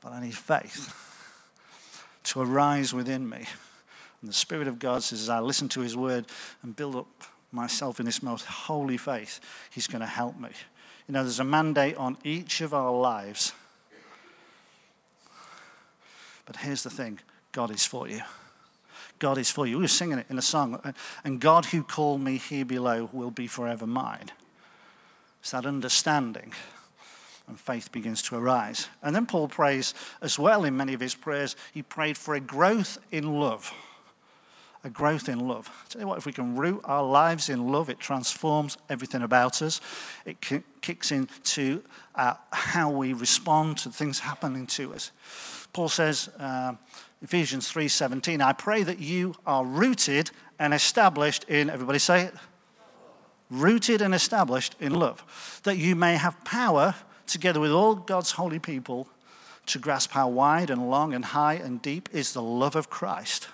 But 0.00 0.12
I 0.12 0.20
need 0.20 0.36
faith 0.36 0.92
to 2.24 2.40
arise 2.40 2.92
within 2.92 3.28
me. 3.28 3.44
And 4.20 4.30
the 4.30 4.34
Spirit 4.34 4.68
of 4.68 4.78
God 4.78 5.02
says, 5.02 5.22
as 5.22 5.28
I 5.28 5.40
listen 5.40 5.68
to 5.70 5.80
His 5.80 5.96
word 5.96 6.26
and 6.62 6.74
build 6.74 6.96
up 6.96 7.06
myself 7.52 8.00
in 8.00 8.06
this 8.06 8.22
most 8.22 8.44
holy 8.44 8.96
faith, 8.96 9.40
He's 9.70 9.86
going 9.86 10.00
to 10.00 10.06
help 10.06 10.38
me. 10.38 10.50
You 11.06 11.12
know, 11.12 11.22
there's 11.22 11.40
a 11.40 11.44
mandate 11.44 11.96
on 11.96 12.16
each 12.24 12.60
of 12.60 12.74
our 12.74 12.92
lives. 12.92 13.52
But 16.46 16.56
here's 16.56 16.82
the 16.82 16.90
thing 16.90 17.20
God 17.52 17.70
is 17.70 17.84
for 17.84 18.08
you. 18.08 18.22
God 19.18 19.38
is 19.38 19.50
for 19.50 19.66
you. 19.66 19.76
We 19.76 19.84
were 19.84 19.88
singing 19.88 20.18
it 20.18 20.26
in 20.28 20.38
a 20.38 20.42
song. 20.42 20.80
And 21.22 21.40
God 21.40 21.66
who 21.66 21.82
called 21.82 22.20
me 22.20 22.36
here 22.36 22.64
below 22.64 23.08
will 23.12 23.30
be 23.30 23.46
forever 23.46 23.86
mine. 23.86 24.30
It's 25.40 25.52
that 25.52 25.66
understanding. 25.66 26.52
And 27.46 27.60
faith 27.60 27.92
begins 27.92 28.22
to 28.22 28.36
arise. 28.36 28.88
And 29.02 29.14
then 29.14 29.26
Paul 29.26 29.48
prays 29.48 29.94
as 30.22 30.38
well 30.38 30.64
in 30.64 30.76
many 30.76 30.94
of 30.94 31.00
his 31.00 31.14
prayers. 31.14 31.56
He 31.72 31.82
prayed 31.82 32.16
for 32.16 32.34
a 32.34 32.40
growth 32.40 32.98
in 33.10 33.38
love 33.38 33.72
a 34.84 34.90
growth 34.90 35.30
in 35.30 35.48
love. 35.48 35.70
I 35.70 35.88
tell 35.88 36.00
you 36.02 36.06
what, 36.06 36.18
if 36.18 36.26
we 36.26 36.32
can 36.32 36.56
root 36.56 36.82
our 36.84 37.02
lives 37.02 37.48
in 37.48 37.72
love, 37.72 37.88
it 37.88 37.98
transforms 37.98 38.76
everything 38.90 39.22
about 39.22 39.62
us. 39.62 39.80
It 40.26 40.42
kicks 40.82 41.10
into 41.10 41.82
uh, 42.14 42.34
how 42.52 42.90
we 42.90 43.14
respond 43.14 43.78
to 43.78 43.90
things 43.90 44.18
happening 44.18 44.66
to 44.68 44.92
us. 44.92 45.10
Paul 45.74 45.90
says, 45.90 46.28
uh, 46.38 46.74
Ephesians 47.20 47.70
3:17, 47.70 48.40
I 48.40 48.54
pray 48.54 48.82
that 48.82 48.98
you 48.98 49.34
are 49.46 49.64
rooted 49.64 50.30
and 50.58 50.72
established 50.72 51.44
in, 51.44 51.68
everybody 51.68 51.98
say 51.98 52.22
it, 52.22 52.34
rooted 53.50 54.00
and 54.00 54.14
established 54.14 54.74
in 54.80 54.94
love, 54.94 55.60
that 55.64 55.76
you 55.76 55.94
may 55.94 56.16
have 56.16 56.42
power 56.44 56.94
together 57.26 57.60
with 57.60 57.72
all 57.72 57.94
God's 57.94 58.32
holy 58.32 58.58
people 58.58 59.08
to 59.66 59.78
grasp 59.78 60.12
how 60.12 60.28
wide 60.28 60.70
and 60.70 60.88
long 60.88 61.12
and 61.12 61.26
high 61.26 61.54
and 61.54 61.82
deep 61.82 62.08
is 62.12 62.32
the 62.32 62.42
love 62.42 62.76
of 62.76 62.88
Christ 62.88 63.48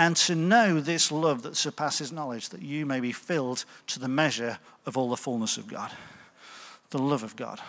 and 0.00 0.16
to 0.16 0.34
know 0.34 0.80
this 0.80 1.12
love 1.12 1.42
that 1.42 1.58
surpasses 1.58 2.10
knowledge, 2.10 2.48
that 2.48 2.62
you 2.62 2.86
may 2.86 3.00
be 3.00 3.12
filled 3.12 3.66
to 3.86 3.98
the 3.98 4.08
measure 4.08 4.58
of 4.86 4.96
all 4.96 5.10
the 5.10 5.16
fullness 5.16 5.58
of 5.58 5.68
God. 5.68 5.90
The 6.88 6.98
love 6.98 7.22
of 7.22 7.36
God. 7.36 7.60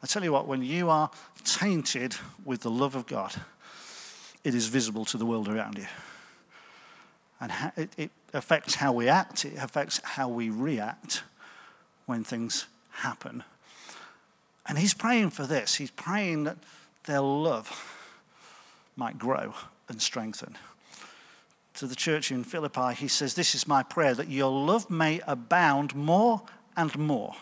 I 0.00 0.06
tell 0.06 0.22
you 0.22 0.32
what, 0.32 0.46
when 0.46 0.62
you 0.62 0.90
are 0.90 1.10
tainted 1.44 2.14
with 2.44 2.60
the 2.60 2.70
love 2.70 2.94
of 2.94 3.06
God, 3.06 3.34
it 4.42 4.54
is 4.54 4.66
visible 4.66 5.04
to 5.06 5.16
the 5.16 5.26
world 5.26 5.48
around 5.48 5.78
you. 5.78 5.86
And 7.40 7.52
it 7.96 8.10
affects 8.32 8.76
how 8.76 8.92
we 8.92 9.08
act, 9.08 9.44
it 9.44 9.56
affects 9.58 10.00
how 10.02 10.28
we 10.28 10.50
react 10.50 11.22
when 12.06 12.24
things 12.24 12.66
happen. 12.90 13.42
And 14.66 14.78
he's 14.78 14.94
praying 14.94 15.30
for 15.30 15.46
this. 15.46 15.74
He's 15.74 15.90
praying 15.90 16.44
that 16.44 16.56
their 17.04 17.20
love 17.20 17.70
might 18.96 19.18
grow 19.18 19.54
and 19.88 20.00
strengthen 20.00 20.56
to 21.74 21.86
the 21.86 21.96
church 21.96 22.30
in 22.30 22.44
Philippi, 22.44 22.94
he 22.94 23.08
says, 23.08 23.34
This 23.34 23.54
is 23.54 23.66
my 23.66 23.82
prayer, 23.82 24.14
that 24.14 24.28
your 24.28 24.50
love 24.50 24.88
may 24.90 25.20
abound 25.26 25.94
more 25.94 26.42
and 26.76 26.96
more 26.96 27.34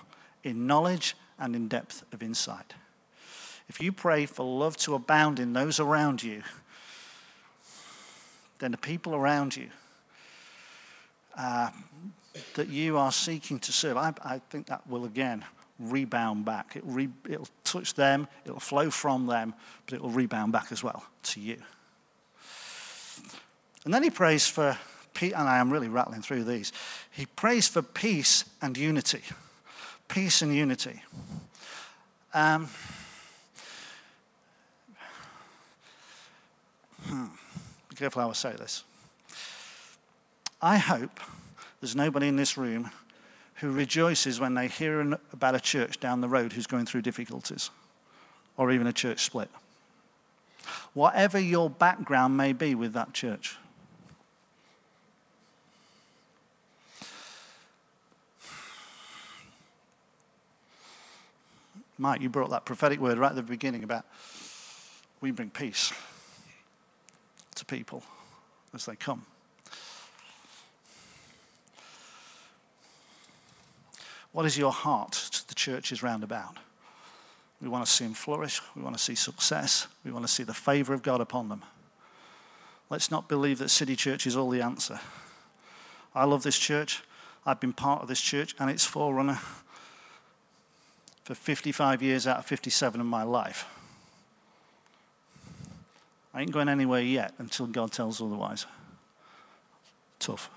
in 0.42 0.66
knowledge 0.66 1.14
and 1.38 1.54
in 1.54 1.68
depth 1.68 2.02
of 2.12 2.22
insight. 2.22 2.74
If 3.72 3.80
you 3.80 3.90
pray 3.90 4.26
for 4.26 4.44
love 4.44 4.76
to 4.78 4.94
abound 4.94 5.38
in 5.38 5.54
those 5.54 5.80
around 5.80 6.22
you, 6.22 6.42
then 8.58 8.72
the 8.72 8.76
people 8.76 9.14
around 9.14 9.56
you 9.56 9.68
uh, 11.38 11.70
that 12.52 12.68
you 12.68 12.98
are 12.98 13.10
seeking 13.10 13.58
to 13.60 13.72
serve, 13.72 13.96
I, 13.96 14.12
I, 14.22 14.42
think 14.50 14.66
that 14.66 14.86
will 14.86 15.06
again 15.06 15.42
rebound 15.78 16.44
back. 16.44 16.76
It 16.76 16.82
re, 16.84 17.08
it'll 17.26 17.48
touch 17.64 17.94
them, 17.94 18.28
it'll 18.44 18.60
flow 18.60 18.90
from 18.90 19.26
them, 19.26 19.54
but 19.86 19.94
it 19.94 20.02
will 20.02 20.10
rebound 20.10 20.52
back 20.52 20.70
as 20.70 20.84
well 20.84 21.06
to 21.22 21.40
you. 21.40 21.56
And 23.86 23.94
then 23.94 24.02
he 24.02 24.10
prays 24.10 24.46
for, 24.46 24.76
and 25.22 25.34
I 25.34 25.56
am 25.56 25.72
really 25.72 25.88
rattling 25.88 26.20
through 26.20 26.44
these. 26.44 26.74
He 27.10 27.24
prays 27.24 27.68
for 27.68 27.80
peace 27.80 28.44
and 28.60 28.76
unity. 28.76 29.22
Peace 30.08 30.42
and 30.42 30.54
unity. 30.54 31.02
Um, 32.34 32.68
say 38.34 38.52
this. 38.52 38.84
I 40.60 40.78
hope 40.78 41.20
there's 41.80 41.96
nobody 41.96 42.28
in 42.28 42.36
this 42.36 42.56
room 42.56 42.90
who 43.56 43.70
rejoices 43.70 44.40
when 44.40 44.54
they 44.54 44.68
hear 44.68 45.18
about 45.32 45.54
a 45.54 45.60
church 45.60 46.00
down 46.00 46.20
the 46.20 46.28
road 46.28 46.52
who's 46.52 46.66
going 46.66 46.86
through 46.86 47.02
difficulties 47.02 47.70
or 48.56 48.70
even 48.70 48.86
a 48.86 48.92
church 48.92 49.20
split. 49.20 49.48
Whatever 50.94 51.38
your 51.38 51.70
background 51.70 52.36
may 52.36 52.52
be 52.52 52.74
with 52.74 52.92
that 52.92 53.12
church. 53.12 53.56
Mike, 61.98 62.20
you 62.20 62.28
brought 62.28 62.50
that 62.50 62.64
prophetic 62.64 63.00
word 63.00 63.18
right 63.18 63.30
at 63.30 63.36
the 63.36 63.42
beginning 63.42 63.84
about 63.84 64.04
we 65.20 65.30
bring 65.30 65.50
peace 65.50 65.92
to 67.62 67.66
people 67.74 68.02
as 68.74 68.86
they 68.86 68.96
come. 68.96 69.24
What 74.32 74.46
is 74.46 74.58
your 74.58 74.72
heart 74.72 75.12
to 75.12 75.46
the 75.46 75.54
churches 75.54 76.02
round 76.02 76.24
about? 76.24 76.56
We 77.60 77.68
want 77.68 77.86
to 77.86 77.90
see 77.90 78.04
them 78.04 78.14
flourish. 78.14 78.60
We 78.74 78.82
want 78.82 78.96
to 78.96 79.02
see 79.02 79.14
success. 79.14 79.86
We 80.04 80.10
want 80.10 80.26
to 80.26 80.32
see 80.32 80.42
the 80.42 80.54
favor 80.54 80.92
of 80.92 81.02
God 81.02 81.20
upon 81.20 81.48
them. 81.48 81.62
Let's 82.90 83.10
not 83.10 83.28
believe 83.28 83.58
that 83.58 83.68
City 83.68 83.94
Church 83.94 84.26
is 84.26 84.36
all 84.36 84.50
the 84.50 84.62
answer. 84.62 84.98
I 86.14 86.24
love 86.24 86.42
this 86.42 86.58
church. 86.58 87.02
I've 87.46 87.60
been 87.60 87.72
part 87.72 88.02
of 88.02 88.08
this 88.08 88.20
church 88.20 88.54
and 88.58 88.70
its 88.70 88.84
forerunner 88.84 89.38
for 91.24 91.34
55 91.34 92.02
years 92.02 92.26
out 92.26 92.38
of 92.38 92.46
57 92.46 93.00
of 93.00 93.06
my 93.06 93.22
life. 93.22 93.66
I 96.34 96.40
ain't 96.40 96.52
going 96.52 96.68
anywhere 96.68 97.02
yet 97.02 97.34
until 97.38 97.66
God 97.66 97.92
tells 97.92 98.22
otherwise. 98.22 98.66
Tough. 100.18 100.50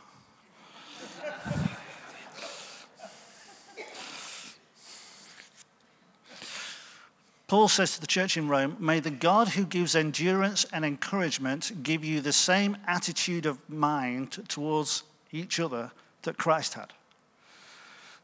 Paul 7.48 7.67
says 7.67 7.94
to 7.94 8.01
the 8.01 8.08
church 8.08 8.38
in 8.38 8.48
Rome, 8.48 8.75
May 8.79 9.00
the 9.00 9.12
God 9.12 9.50
who 9.50 9.65
gives 9.65 9.96
endurance 9.96 10.65
and 10.74 10.84
encouragement 10.84 11.84
give 11.84 12.03
you 12.03 12.20
the 12.20 12.34
same 12.34 12.75
attitude 12.88 13.46
of 13.46 13.60
mind 13.70 14.48
towards 14.48 15.03
each 15.32 15.60
other 15.60 15.91
that 16.24 16.38
Christ 16.38 16.74
had. 16.74 16.91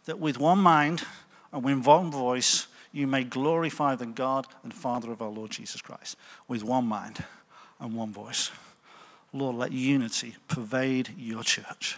That 0.05 0.19
with 0.19 0.39
one 0.39 0.59
mind 0.59 1.03
and 1.53 1.63
with 1.63 1.85
one 1.85 2.09
voice 2.09 2.67
you 2.91 3.05
may 3.05 3.23
glorify 3.23 3.95
the 3.95 4.07
God 4.07 4.47
and 4.63 4.73
Father 4.73 5.11
of 5.11 5.21
our 5.21 5.29
Lord 5.29 5.51
Jesus 5.51 5.81
Christ 5.81 6.17
with 6.47 6.63
one 6.63 6.85
mind 6.85 7.23
and 7.81 7.93
one 7.93 8.13
voice. 8.13 8.51
Lord, 9.33 9.55
let 9.55 9.71
unity 9.71 10.35
pervade 10.47 11.09
your 11.17 11.43
church. 11.43 11.97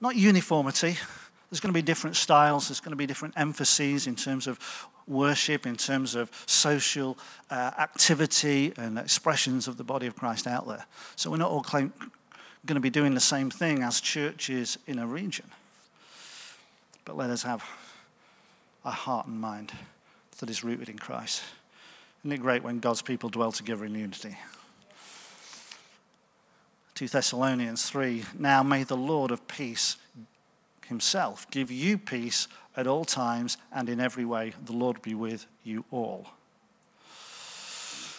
Not 0.00 0.16
uniformity. 0.16 0.96
There's 1.50 1.60
going 1.60 1.72
to 1.72 1.78
be 1.78 1.82
different 1.82 2.16
styles, 2.16 2.68
there's 2.68 2.80
going 2.80 2.92
to 2.92 2.96
be 2.96 3.06
different 3.06 3.34
emphases 3.36 4.06
in 4.06 4.16
terms 4.16 4.46
of 4.46 4.58
worship, 5.06 5.66
in 5.66 5.76
terms 5.76 6.14
of 6.14 6.30
social 6.46 7.18
uh, 7.50 7.72
activity 7.78 8.72
and 8.76 8.98
expressions 8.98 9.66
of 9.66 9.76
the 9.76 9.84
body 9.84 10.06
of 10.06 10.14
Christ 10.14 10.46
out 10.46 10.68
there. 10.68 10.86
So 11.16 11.30
we're 11.30 11.38
not 11.38 11.50
all 11.50 11.62
claim, 11.62 11.92
going 12.66 12.76
to 12.76 12.80
be 12.80 12.90
doing 12.90 13.14
the 13.14 13.20
same 13.20 13.50
thing 13.50 13.82
as 13.82 14.00
churches 14.00 14.78
in 14.86 14.98
a 14.98 15.06
region. 15.06 15.46
But 17.04 17.16
let 17.16 17.30
us 17.30 17.42
have 17.42 17.64
a 18.84 18.90
heart 18.90 19.26
and 19.26 19.40
mind 19.40 19.72
that 20.38 20.48
is 20.48 20.62
rooted 20.62 20.88
in 20.88 20.98
Christ. 20.98 21.42
Isn't 22.22 22.32
it 22.32 22.42
great 22.42 22.62
when 22.62 22.80
God's 22.80 23.00
people 23.00 23.30
dwell 23.30 23.50
together 23.50 23.84
in 23.84 23.94
unity? 23.94 24.36
2 26.94 27.08
Thessalonians 27.08 27.88
3 27.88 28.24
Now 28.38 28.62
may 28.62 28.84
the 28.84 28.96
Lord 28.96 29.30
of 29.30 29.48
peace 29.48 29.96
himself 30.86 31.50
give 31.50 31.70
you 31.70 31.96
peace 31.96 32.46
at 32.76 32.86
all 32.86 33.06
times 33.06 33.56
and 33.72 33.88
in 33.88 34.00
every 34.00 34.26
way. 34.26 34.52
The 34.62 34.72
Lord 34.72 35.00
be 35.00 35.14
with 35.14 35.46
you 35.64 35.86
all. 35.90 36.26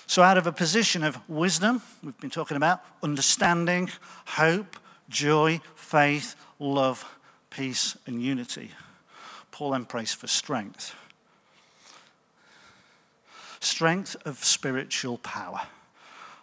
So, 0.07 0.23
out 0.23 0.37
of 0.37 0.47
a 0.47 0.51
position 0.51 1.03
of 1.03 1.17
wisdom, 1.29 1.81
we've 2.03 2.19
been 2.19 2.31
talking 2.31 2.57
about 2.57 2.81
understanding, 3.03 3.89
hope, 4.25 4.77
joy, 5.09 5.61
faith, 5.75 6.35
love, 6.59 7.05
peace, 7.49 7.95
and 8.07 8.21
unity, 8.21 8.71
Paul 9.51 9.71
then 9.71 9.85
prays 9.85 10.13
for 10.13 10.27
strength. 10.27 10.95
Strength 13.61 14.17
of 14.25 14.43
spiritual 14.43 15.17
power. 15.19 15.61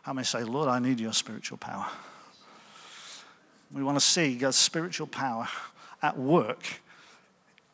I 0.06 0.12
may 0.12 0.22
say, 0.22 0.42
Lord, 0.42 0.68
I 0.68 0.78
need 0.78 1.00
your 1.00 1.12
spiritual 1.12 1.58
power? 1.58 1.86
We 3.70 3.82
want 3.82 3.98
to 3.98 4.04
see 4.04 4.36
God's 4.36 4.56
spiritual 4.56 5.06
power 5.06 5.48
at 6.00 6.16
work 6.16 6.80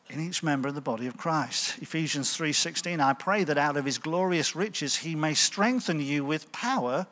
in 0.09 0.19
each 0.19 0.43
member 0.43 0.67
of 0.67 0.75
the 0.75 0.81
body 0.81 1.07
of 1.07 1.17
Christ. 1.17 1.77
Ephesians 1.81 2.35
3:16 2.37 2.99
I 2.99 3.13
pray 3.13 3.43
that 3.43 3.57
out 3.57 3.77
of 3.77 3.85
his 3.85 3.97
glorious 3.97 4.55
riches 4.55 4.97
he 4.97 5.15
may 5.15 5.33
strengthen 5.33 5.99
you 5.99 6.25
with 6.25 6.51
power 6.51 7.07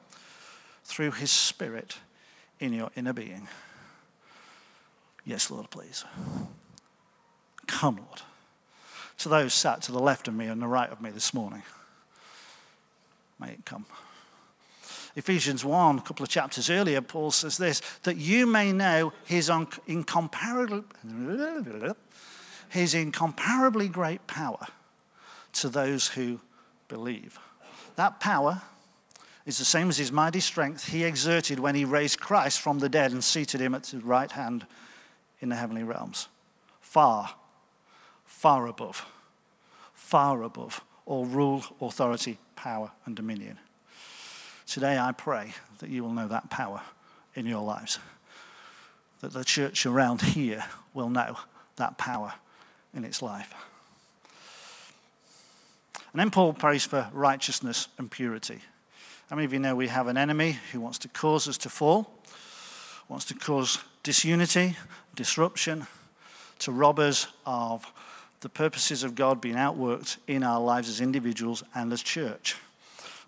through 0.83 1.11
his 1.11 1.31
spirit 1.31 1.97
in 2.59 2.73
your 2.73 2.91
inner 2.95 3.13
being. 3.13 3.47
Yes, 5.25 5.49
Lord, 5.49 5.69
please. 5.69 6.03
Come, 7.67 7.97
Lord. 7.97 8.21
To 9.19 9.29
those 9.29 9.53
sat 9.53 9.81
to 9.83 9.91
the 9.91 9.99
left 9.99 10.27
of 10.27 10.33
me 10.33 10.47
and 10.47 10.61
the 10.61 10.67
right 10.67 10.89
of 10.89 11.01
me 11.01 11.09
this 11.09 11.33
morning, 11.33 11.63
may 13.39 13.51
it 13.51 13.65
come. 13.65 13.85
Ephesians 15.15 15.63
1, 15.63 15.99
a 15.99 16.01
couple 16.01 16.23
of 16.23 16.29
chapters 16.29 16.69
earlier, 16.69 16.99
Paul 16.99 17.31
says 17.31 17.57
this 17.57 17.81
that 18.03 18.17
you 18.17 18.45
may 18.47 18.71
know 18.71 19.13
his 19.25 19.49
incomparable 19.87 20.83
his 22.69 22.95
incomparably 22.95 23.87
great 23.87 24.25
power 24.25 24.67
to 25.53 25.69
those 25.69 26.07
who 26.07 26.39
believe. 26.87 27.37
That 27.95 28.19
power 28.19 28.63
is 29.45 29.59
the 29.59 29.65
same 29.65 29.89
as 29.89 29.97
his 29.97 30.11
mighty 30.11 30.39
strength 30.39 30.87
he 30.89 31.03
exerted 31.03 31.59
when 31.59 31.75
he 31.75 31.85
raised 31.85 32.19
Christ 32.19 32.59
from 32.61 32.79
the 32.79 32.89
dead 32.89 33.11
and 33.11 33.23
seated 33.23 33.61
him 33.61 33.75
at 33.75 33.87
his 33.87 34.03
right 34.03 34.31
hand 34.31 34.65
in 35.39 35.49
the 35.49 35.55
heavenly 35.55 35.83
realms. 35.83 36.29
Far, 36.81 37.35
far 38.25 38.65
above, 38.67 39.05
far 39.93 40.41
above 40.41 40.83
all 41.05 41.25
rule, 41.25 41.63
authority, 41.81 42.39
power, 42.63 42.89
and 43.05 43.13
dominion. 43.13 43.59
Today 44.65 44.97
I 44.97 45.11
pray 45.11 45.53
that 45.79 45.89
you 45.89 46.01
will 46.01 46.13
know 46.13 46.29
that 46.29 46.49
power 46.49 46.81
in 47.35 47.45
your 47.45 47.61
lives, 47.61 47.99
that 49.19 49.33
the 49.33 49.43
church 49.43 49.85
around 49.85 50.21
here 50.21 50.63
will 50.93 51.09
know 51.09 51.35
that 51.75 51.97
power 51.97 52.33
in 52.93 53.03
its 53.03 53.21
life. 53.21 53.53
And 56.13 56.21
then 56.21 56.31
Paul 56.31 56.53
prays 56.53 56.85
for 56.85 57.09
righteousness 57.11 57.89
and 57.97 58.09
purity. 58.09 58.61
How 59.29 59.35
many 59.35 59.45
of 59.45 59.51
you 59.51 59.59
know 59.59 59.75
we 59.75 59.89
have 59.89 60.07
an 60.07 60.15
enemy 60.15 60.57
who 60.71 60.79
wants 60.79 60.99
to 60.99 61.09
cause 61.09 61.49
us 61.49 61.57
to 61.59 61.69
fall, 61.69 62.09
wants 63.09 63.25
to 63.25 63.33
cause 63.33 63.77
disunity, 64.03 64.77
disruption, 65.15 65.85
to 66.59 66.71
rob 66.71 66.99
us 66.99 67.27
of 67.45 67.85
the 68.43 68.49
purposes 68.49 69.03
of 69.03 69.15
God 69.15 69.41
being 69.41 69.55
outworked 69.55 70.17
in 70.27 70.43
our 70.43 70.61
lives 70.61 70.87
as 70.87 71.01
individuals 71.01 71.63
and 71.73 71.91
as 71.91 72.03
church? 72.03 72.55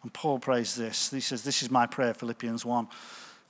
And 0.03 0.13
Paul 0.13 0.37
prays 0.37 0.75
this. 0.75 1.09
He 1.09 1.19
says, 1.19 1.43
This 1.43 1.63
is 1.63 1.71
my 1.71 1.87
prayer, 1.87 2.13
Philippians 2.13 2.63
1 2.63 2.87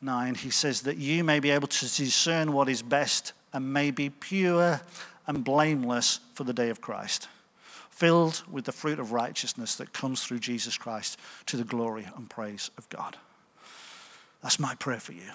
9. 0.01 0.35
He 0.35 0.49
says, 0.49 0.81
That 0.81 0.97
you 0.97 1.23
may 1.23 1.41
be 1.41 1.51
able 1.51 1.67
to 1.67 1.79
discern 1.79 2.53
what 2.53 2.69
is 2.69 2.81
best 2.81 3.33
and 3.51 3.73
may 3.73 3.91
be 3.91 4.09
pure 4.09 4.79
and 5.27 5.43
blameless 5.43 6.21
for 6.33 6.45
the 6.45 6.53
day 6.53 6.69
of 6.69 6.79
Christ, 6.79 7.27
filled 7.89 8.43
with 8.49 8.65
the 8.65 8.71
fruit 8.71 8.99
of 8.99 9.11
righteousness 9.11 9.75
that 9.75 9.91
comes 9.91 10.23
through 10.23 10.39
Jesus 10.39 10.77
Christ 10.77 11.19
to 11.47 11.57
the 11.57 11.63
glory 11.63 12.07
and 12.15 12.29
praise 12.29 12.71
of 12.77 12.87
God. 12.89 13.17
That's 14.41 14.59
my 14.59 14.75
prayer 14.75 14.99
for 14.99 15.13
you. 15.13 15.31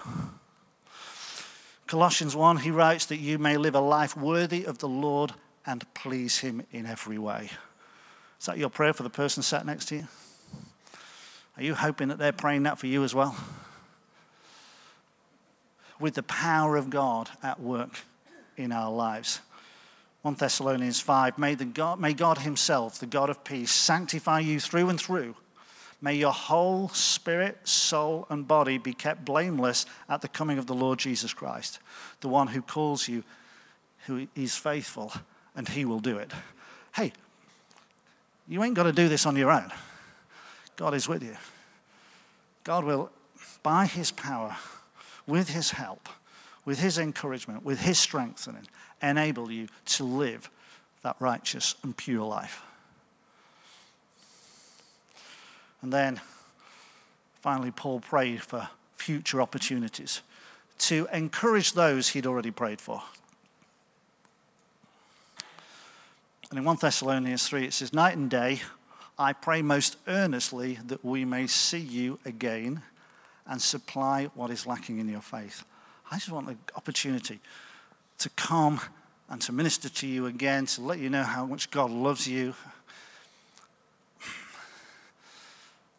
Colossians 1.86 2.36
1, 2.36 2.58
he 2.58 2.70
writes 2.70 3.06
that 3.06 3.16
you 3.16 3.36
may 3.38 3.56
live 3.56 3.74
a 3.74 3.80
life 3.80 4.16
worthy 4.16 4.64
of 4.64 4.78
the 4.78 4.88
Lord 4.88 5.32
and 5.66 5.84
please 5.94 6.38
him 6.38 6.64
in 6.72 6.86
every 6.86 7.18
way. 7.18 7.50
Is 8.38 8.46
that 8.46 8.58
your 8.58 8.70
prayer 8.70 8.92
for 8.92 9.02
the 9.02 9.10
person 9.10 9.42
sat 9.42 9.66
next 9.66 9.86
to 9.86 9.96
you? 9.96 10.08
Are 11.56 11.62
you 11.62 11.74
hoping 11.74 12.08
that 12.08 12.18
they're 12.18 12.32
praying 12.32 12.62
that 12.62 12.78
for 12.78 12.86
you 12.86 13.04
as 13.04 13.14
well? 13.14 13.36
With 15.98 16.14
the 16.14 16.22
power 16.22 16.76
of 16.76 16.88
God 16.88 17.28
at 17.42 17.60
work 17.60 18.00
in 18.56 18.72
our 18.72 18.90
lives. 18.90 19.40
1 20.22 20.34
Thessalonians 20.34 21.00
5 21.00 21.38
may, 21.38 21.54
the 21.54 21.64
God, 21.64 22.00
may 22.00 22.14
God 22.14 22.38
Himself, 22.38 22.98
the 22.98 23.06
God 23.06 23.30
of 23.30 23.44
peace, 23.44 23.70
sanctify 23.70 24.40
you 24.40 24.60
through 24.60 24.88
and 24.88 25.00
through. 25.00 25.34
May 26.02 26.14
your 26.14 26.32
whole 26.32 26.88
spirit, 26.90 27.58
soul, 27.68 28.26
and 28.30 28.48
body 28.48 28.78
be 28.78 28.94
kept 28.94 29.24
blameless 29.24 29.84
at 30.08 30.22
the 30.22 30.28
coming 30.28 30.58
of 30.58 30.66
the 30.66 30.74
Lord 30.74 30.98
Jesus 30.98 31.34
Christ, 31.34 31.78
the 32.20 32.28
one 32.28 32.48
who 32.48 32.62
calls 32.62 33.06
you, 33.06 33.22
who 34.06 34.26
is 34.34 34.56
faithful, 34.56 35.12
and 35.60 35.68
He 35.68 35.84
will 35.84 36.00
do 36.00 36.16
it. 36.16 36.32
Hey, 36.96 37.12
you 38.48 38.64
ain't 38.64 38.74
got 38.74 38.84
to 38.84 38.92
do 38.92 39.10
this 39.10 39.26
on 39.26 39.36
your 39.36 39.50
own. 39.50 39.70
God 40.76 40.94
is 40.94 41.06
with 41.06 41.22
you. 41.22 41.36
God 42.64 42.82
will, 42.84 43.10
by 43.62 43.84
His 43.84 44.10
power, 44.10 44.56
with 45.26 45.50
His 45.50 45.72
help, 45.72 46.08
with 46.64 46.80
His 46.80 46.96
encouragement, 46.96 47.62
with 47.62 47.78
His 47.78 47.98
strengthening, 47.98 48.66
enable 49.02 49.50
you 49.50 49.68
to 49.84 50.04
live 50.04 50.48
that 51.02 51.16
righteous 51.18 51.74
and 51.82 51.94
pure 51.94 52.24
life. 52.24 52.62
And 55.82 55.92
then 55.92 56.22
finally, 57.42 57.70
Paul 57.70 58.00
prayed 58.00 58.40
for 58.40 58.66
future 58.94 59.42
opportunities 59.42 60.22
to 60.78 61.06
encourage 61.12 61.74
those 61.74 62.08
he'd 62.08 62.24
already 62.24 62.50
prayed 62.50 62.80
for. 62.80 63.02
And 66.50 66.58
in 66.58 66.64
1 66.64 66.78
Thessalonians 66.80 67.48
3, 67.48 67.66
it 67.66 67.72
says, 67.72 67.92
Night 67.92 68.16
and 68.16 68.28
day, 68.28 68.60
I 69.16 69.32
pray 69.32 69.62
most 69.62 69.96
earnestly 70.08 70.78
that 70.86 71.04
we 71.04 71.24
may 71.24 71.46
see 71.46 71.78
you 71.78 72.18
again 72.24 72.82
and 73.46 73.62
supply 73.62 74.30
what 74.34 74.50
is 74.50 74.66
lacking 74.66 74.98
in 74.98 75.08
your 75.08 75.20
faith. 75.20 75.64
I 76.10 76.16
just 76.16 76.30
want 76.30 76.48
the 76.48 76.56
opportunity 76.74 77.38
to 78.18 78.28
come 78.30 78.80
and 79.28 79.40
to 79.42 79.52
minister 79.52 79.88
to 79.88 80.06
you 80.08 80.26
again, 80.26 80.66
to 80.66 80.82
let 80.82 80.98
you 80.98 81.08
know 81.08 81.22
how 81.22 81.46
much 81.46 81.70
God 81.70 81.90
loves 81.90 82.26
you. 82.26 82.54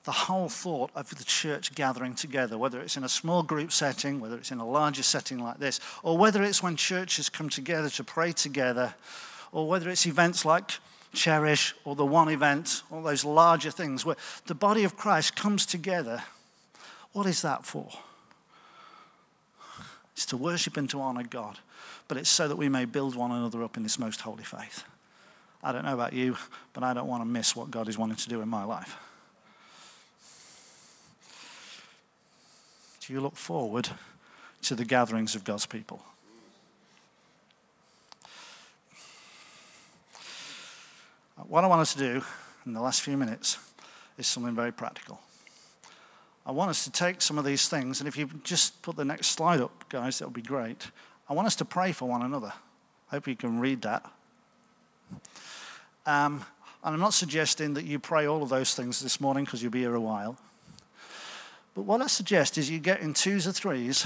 The 0.04 0.12
whole 0.12 0.50
thought 0.50 0.92
of 0.96 1.16
the 1.16 1.24
church 1.24 1.74
gathering 1.76 2.16
together, 2.16 2.58
whether 2.58 2.82
it's 2.82 2.98
in 2.98 3.04
a 3.04 3.10
small 3.10 3.44
group 3.44 3.72
setting, 3.72 4.20
whether 4.20 4.36
it's 4.36 4.52
in 4.52 4.60
a 4.60 4.68
larger 4.68 5.04
setting 5.04 5.40
like 5.40 5.60
this, 5.60 5.80
or 6.04 6.18
whether 6.18 6.44
it's 6.44 6.62
when 6.62 6.76
churches 6.76 7.30
come 7.30 7.50
together 7.50 7.90
to 7.92 8.04
pray 8.04 8.32
together, 8.32 8.96
or 9.52 9.68
whether 9.68 9.90
it's 9.90 10.06
events 10.06 10.46
like 10.46 10.72
Cherish 11.14 11.76
or 11.84 11.96
the 11.96 12.06
One 12.06 12.30
event, 12.30 12.84
all 12.92 13.02
those 13.02 13.26
larger 13.26 13.72
things 13.72 14.06
where 14.06 14.16
the 14.46 14.56
body 14.56 14.84
of 14.84 14.96
Christ 14.96 15.36
comes 15.36 15.66
together. 15.66 16.24
What 17.12 17.26
is 17.26 17.42
that 17.42 17.66
for? 17.66 17.90
It's 20.14 20.26
to 20.28 20.38
worship 20.38 20.78
and 20.78 20.90
to 20.92 21.02
honor 21.02 21.24
God, 21.24 21.60
but 22.08 22.18
it's 22.18 22.30
so 22.30 22.48
that 22.48 22.56
we 22.56 22.70
may 22.70 22.86
build 22.86 23.16
one 23.16 23.32
another 23.32 23.64
up 23.64 23.76
in 23.76 23.84
this 23.84 24.00
most 24.00 24.22
holy 24.22 24.44
faith. 24.44 24.84
I 25.64 25.72
don't 25.72 25.86
know 25.86 25.94
about 25.94 26.14
you, 26.14 26.38
but 26.74 26.84
I 26.84 26.94
don't 26.94 27.08
want 27.08 27.22
to 27.22 27.26
miss 27.26 27.56
what 27.56 27.72
God 27.72 27.88
is 27.88 27.98
wanting 27.98 28.18
to 28.18 28.30
do 28.30 28.42
in 28.42 28.50
my 28.50 28.64
life. 28.64 28.96
Do 33.02 33.14
you 33.14 33.20
look 33.20 33.36
forward 33.36 33.90
to 34.64 34.76
the 34.76 34.86
gatherings 34.86 35.36
of 35.36 35.44
God's 35.44 35.66
people? 35.66 36.02
What 41.48 41.64
I 41.64 41.68
want 41.68 41.82
us 41.82 41.94
to 41.94 42.00
do 42.00 42.24
in 42.66 42.74
the 42.74 42.82
last 42.82 43.02
few 43.02 43.18
minutes 43.18 43.58
is 44.18 44.28
something 44.28 44.56
very 44.56 44.72
practical. 44.72 45.20
I 46.46 46.52
want 46.52 46.70
us 46.70 46.84
to 46.84 46.92
take 46.92 47.22
some 47.22 47.38
of 47.38 47.46
these 47.46 47.68
things, 47.70 48.00
and 48.00 48.08
if 48.08 48.18
you 48.18 48.30
just 48.44 48.82
put 48.82 48.96
the 48.96 49.06
next 49.06 49.28
slide 49.28 49.60
up, 49.60 49.86
guys, 49.90 50.20
that 50.20 50.26
would 50.26 50.34
be 50.34 50.42
great. 50.42 50.88
I 51.30 51.34
want 51.34 51.48
us 51.48 51.56
to 51.58 51.66
pray 51.66 51.92
for 51.92 52.08
one 52.08 52.22
another. 52.22 52.54
I 53.12 53.16
hope 53.16 53.28
you 53.28 53.36
can 53.36 53.60
read 53.60 53.82
that. 53.84 54.06
Um, 56.06 56.46
and 56.84 56.96
I'm 56.96 57.00
not 57.00 57.14
suggesting 57.14 57.74
that 57.76 57.86
you 57.86 58.00
pray 58.00 58.26
all 58.26 58.44
of 58.44 58.50
those 58.50 58.74
things 58.74 59.02
this 59.02 59.22
morning 59.22 59.46
because 59.46 59.62
you'll 59.62 59.72
be 59.72 59.82
here 59.82 59.96
a 59.96 60.02
while. 60.02 60.38
But 61.76 61.84
what 61.84 62.02
I 62.02 62.08
suggest 62.08 62.58
is 62.58 62.70
you 62.70 62.80
get 62.80 63.02
in 63.02 63.14
twos 63.14 63.48
or 63.48 63.52
threes 63.52 64.06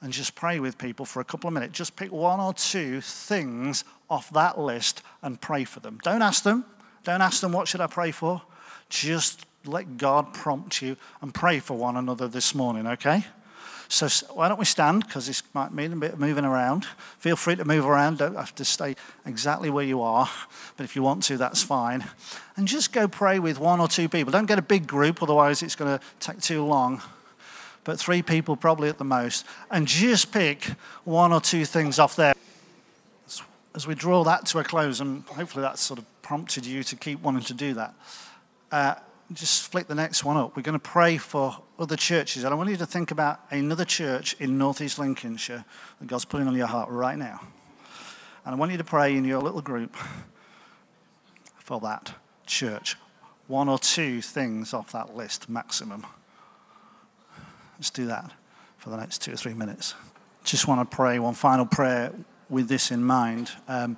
and 0.00 0.12
just 0.12 0.34
pray 0.34 0.60
with 0.60 0.78
people 0.78 1.04
for 1.04 1.20
a 1.20 1.24
couple 1.24 1.48
of 1.48 1.54
minutes. 1.54 1.76
Just 1.76 1.96
pick 1.96 2.12
one 2.12 2.40
or 2.40 2.54
two 2.54 3.00
things 3.00 3.84
off 4.08 4.30
that 4.30 4.58
list 4.58 5.02
and 5.22 5.40
pray 5.40 5.64
for 5.64 5.80
them. 5.80 5.98
Don't 6.02 6.22
ask 6.22 6.42
them. 6.42 6.64
Don't 7.04 7.20
ask 7.20 7.40
them, 7.40 7.52
what 7.52 7.68
should 7.68 7.80
I 7.80 7.86
pray 7.86 8.10
for? 8.10 8.42
Just 8.88 9.46
let 9.64 9.96
God 9.98 10.32
prompt 10.32 10.82
you 10.82 10.96
and 11.20 11.34
pray 11.34 11.58
for 11.58 11.76
one 11.76 11.96
another 11.96 12.28
this 12.28 12.54
morning, 12.54 12.86
okay? 12.86 13.24
So 13.88 14.06
why 14.34 14.48
don't 14.48 14.58
we 14.58 14.66
stand? 14.66 15.06
Because 15.06 15.26
this 15.26 15.42
might 15.54 15.72
mean 15.72 15.94
a 15.94 15.96
bit 15.96 16.12
of 16.12 16.20
moving 16.20 16.44
around. 16.44 16.84
Feel 17.18 17.36
free 17.36 17.56
to 17.56 17.64
move 17.64 17.86
around. 17.86 18.18
Don't 18.18 18.36
have 18.36 18.54
to 18.56 18.64
stay 18.64 18.94
exactly 19.24 19.70
where 19.70 19.84
you 19.84 20.02
are. 20.02 20.28
But 20.76 20.84
if 20.84 20.94
you 20.94 21.02
want 21.02 21.22
to, 21.24 21.38
that's 21.38 21.62
fine. 21.62 22.04
And 22.56 22.68
just 22.68 22.92
go 22.92 23.08
pray 23.08 23.38
with 23.38 23.58
one 23.58 23.80
or 23.80 23.88
two 23.88 24.08
people. 24.08 24.30
Don't 24.30 24.46
get 24.46 24.58
a 24.58 24.62
big 24.62 24.86
group, 24.86 25.22
otherwise 25.22 25.62
it's 25.62 25.74
going 25.74 25.98
to 25.98 26.04
take 26.20 26.40
too 26.40 26.64
long. 26.64 27.00
But 27.84 27.98
three 27.98 28.22
people 28.22 28.56
probably 28.56 28.88
at 28.88 28.98
the 28.98 29.04
most. 29.04 29.46
And 29.70 29.86
just 29.86 30.32
pick 30.32 30.64
one 31.04 31.32
or 31.32 31.40
two 31.40 31.64
things 31.64 31.98
off 31.98 32.16
there. 32.16 32.34
As 33.74 33.86
we 33.86 33.94
draw 33.94 34.24
that 34.24 34.46
to 34.46 34.58
a 34.58 34.64
close, 34.64 35.00
and 35.00 35.22
hopefully 35.24 35.62
that's 35.62 35.80
sort 35.80 35.98
of 35.98 36.22
prompted 36.22 36.66
you 36.66 36.82
to 36.82 36.96
keep 36.96 37.22
wanting 37.22 37.44
to 37.44 37.54
do 37.54 37.74
that. 37.74 37.94
Uh, 38.72 38.94
just 39.32 39.70
flick 39.70 39.86
the 39.86 39.94
next 39.94 40.24
one 40.24 40.36
up. 40.36 40.56
We're 40.56 40.62
going 40.62 40.78
to 40.78 40.78
pray 40.78 41.18
for 41.18 41.56
other 41.78 41.96
churches. 41.96 42.44
And 42.44 42.52
I 42.52 42.56
want 42.56 42.70
you 42.70 42.76
to 42.78 42.86
think 42.86 43.10
about 43.10 43.40
another 43.50 43.84
church 43.84 44.34
in 44.40 44.58
northeast 44.58 44.98
Lincolnshire 44.98 45.64
that 46.00 46.06
God's 46.06 46.24
putting 46.24 46.48
on 46.48 46.56
your 46.56 46.66
heart 46.66 46.88
right 46.90 47.16
now. 47.16 47.40
And 48.44 48.54
I 48.54 48.58
want 48.58 48.72
you 48.72 48.78
to 48.78 48.84
pray 48.84 49.16
in 49.16 49.24
your 49.24 49.40
little 49.40 49.60
group 49.60 49.94
for 51.58 51.80
that 51.80 52.14
church. 52.46 52.96
One 53.46 53.68
or 53.68 53.78
two 53.78 54.22
things 54.22 54.72
off 54.72 54.92
that 54.92 55.14
list, 55.14 55.48
maximum. 55.48 56.06
Let's 57.78 57.90
do 57.90 58.06
that 58.06 58.32
for 58.76 58.90
the 58.90 58.96
next 58.96 59.22
two 59.22 59.32
or 59.32 59.36
three 59.36 59.54
minutes. 59.54 59.94
Just 60.44 60.66
want 60.66 60.88
to 60.88 60.96
pray 60.96 61.18
one 61.18 61.34
final 61.34 61.66
prayer 61.66 62.12
with 62.48 62.68
this 62.68 62.90
in 62.90 63.04
mind. 63.04 63.52
Um, 63.68 63.96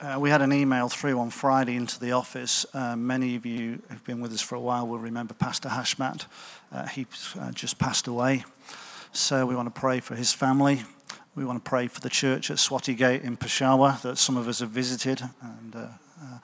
uh, 0.00 0.18
we 0.20 0.30
had 0.30 0.42
an 0.42 0.52
email 0.52 0.88
through 0.88 1.18
on 1.18 1.30
Friday 1.30 1.74
into 1.76 1.98
the 1.98 2.12
office. 2.12 2.66
Uh, 2.74 2.94
many 2.94 3.34
of 3.34 3.46
you 3.46 3.80
who've 3.88 4.04
been 4.04 4.20
with 4.20 4.32
us 4.32 4.40
for 4.40 4.54
a 4.54 4.60
while 4.60 4.86
will 4.86 4.98
remember 4.98 5.34
Pastor 5.34 5.70
Hashmat. 5.70 6.26
Uh, 6.70 6.86
he 6.86 7.06
uh, 7.40 7.50
just 7.52 7.78
passed 7.78 8.06
away. 8.06 8.44
So 9.12 9.46
we 9.46 9.56
want 9.56 9.74
to 9.74 9.80
pray 9.80 10.00
for 10.00 10.14
his 10.14 10.32
family. 10.32 10.82
We 11.34 11.44
want 11.44 11.64
to 11.64 11.68
pray 11.68 11.88
for 11.88 12.00
the 12.00 12.10
church 12.10 12.50
at 12.50 12.58
Swati 12.58 12.96
Gate 12.96 13.22
in 13.22 13.36
Peshawar 13.36 13.98
that 14.02 14.18
some 14.18 14.36
of 14.36 14.48
us 14.48 14.60
have 14.60 14.70
visited 14.70 15.22
and 15.40 15.74
uh, 15.74 15.88
uh, 16.22 16.38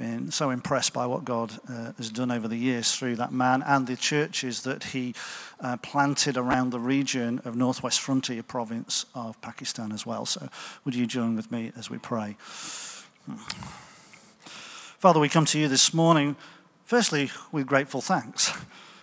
been 0.00 0.30
so 0.30 0.48
impressed 0.48 0.94
by 0.94 1.04
what 1.04 1.26
God 1.26 1.52
uh, 1.68 1.92
has 1.98 2.08
done 2.08 2.30
over 2.30 2.48
the 2.48 2.56
years 2.56 2.96
through 2.96 3.16
that 3.16 3.32
man 3.32 3.62
and 3.66 3.86
the 3.86 3.96
churches 3.96 4.62
that 4.62 4.82
he 4.82 5.14
uh, 5.60 5.76
planted 5.76 6.38
around 6.38 6.70
the 6.70 6.80
region 6.80 7.38
of 7.44 7.54
Northwest 7.54 8.00
Frontier 8.00 8.42
province 8.42 9.04
of 9.14 9.38
Pakistan 9.42 9.92
as 9.92 10.06
well. 10.06 10.24
So, 10.24 10.48
would 10.86 10.94
you 10.94 11.06
join 11.06 11.36
with 11.36 11.52
me 11.52 11.70
as 11.76 11.90
we 11.90 11.98
pray? 11.98 12.36
Father, 14.98 15.20
we 15.20 15.28
come 15.28 15.44
to 15.44 15.58
you 15.58 15.68
this 15.68 15.92
morning, 15.92 16.34
firstly, 16.86 17.30
with 17.52 17.66
grateful 17.66 18.00
thanks 18.00 18.54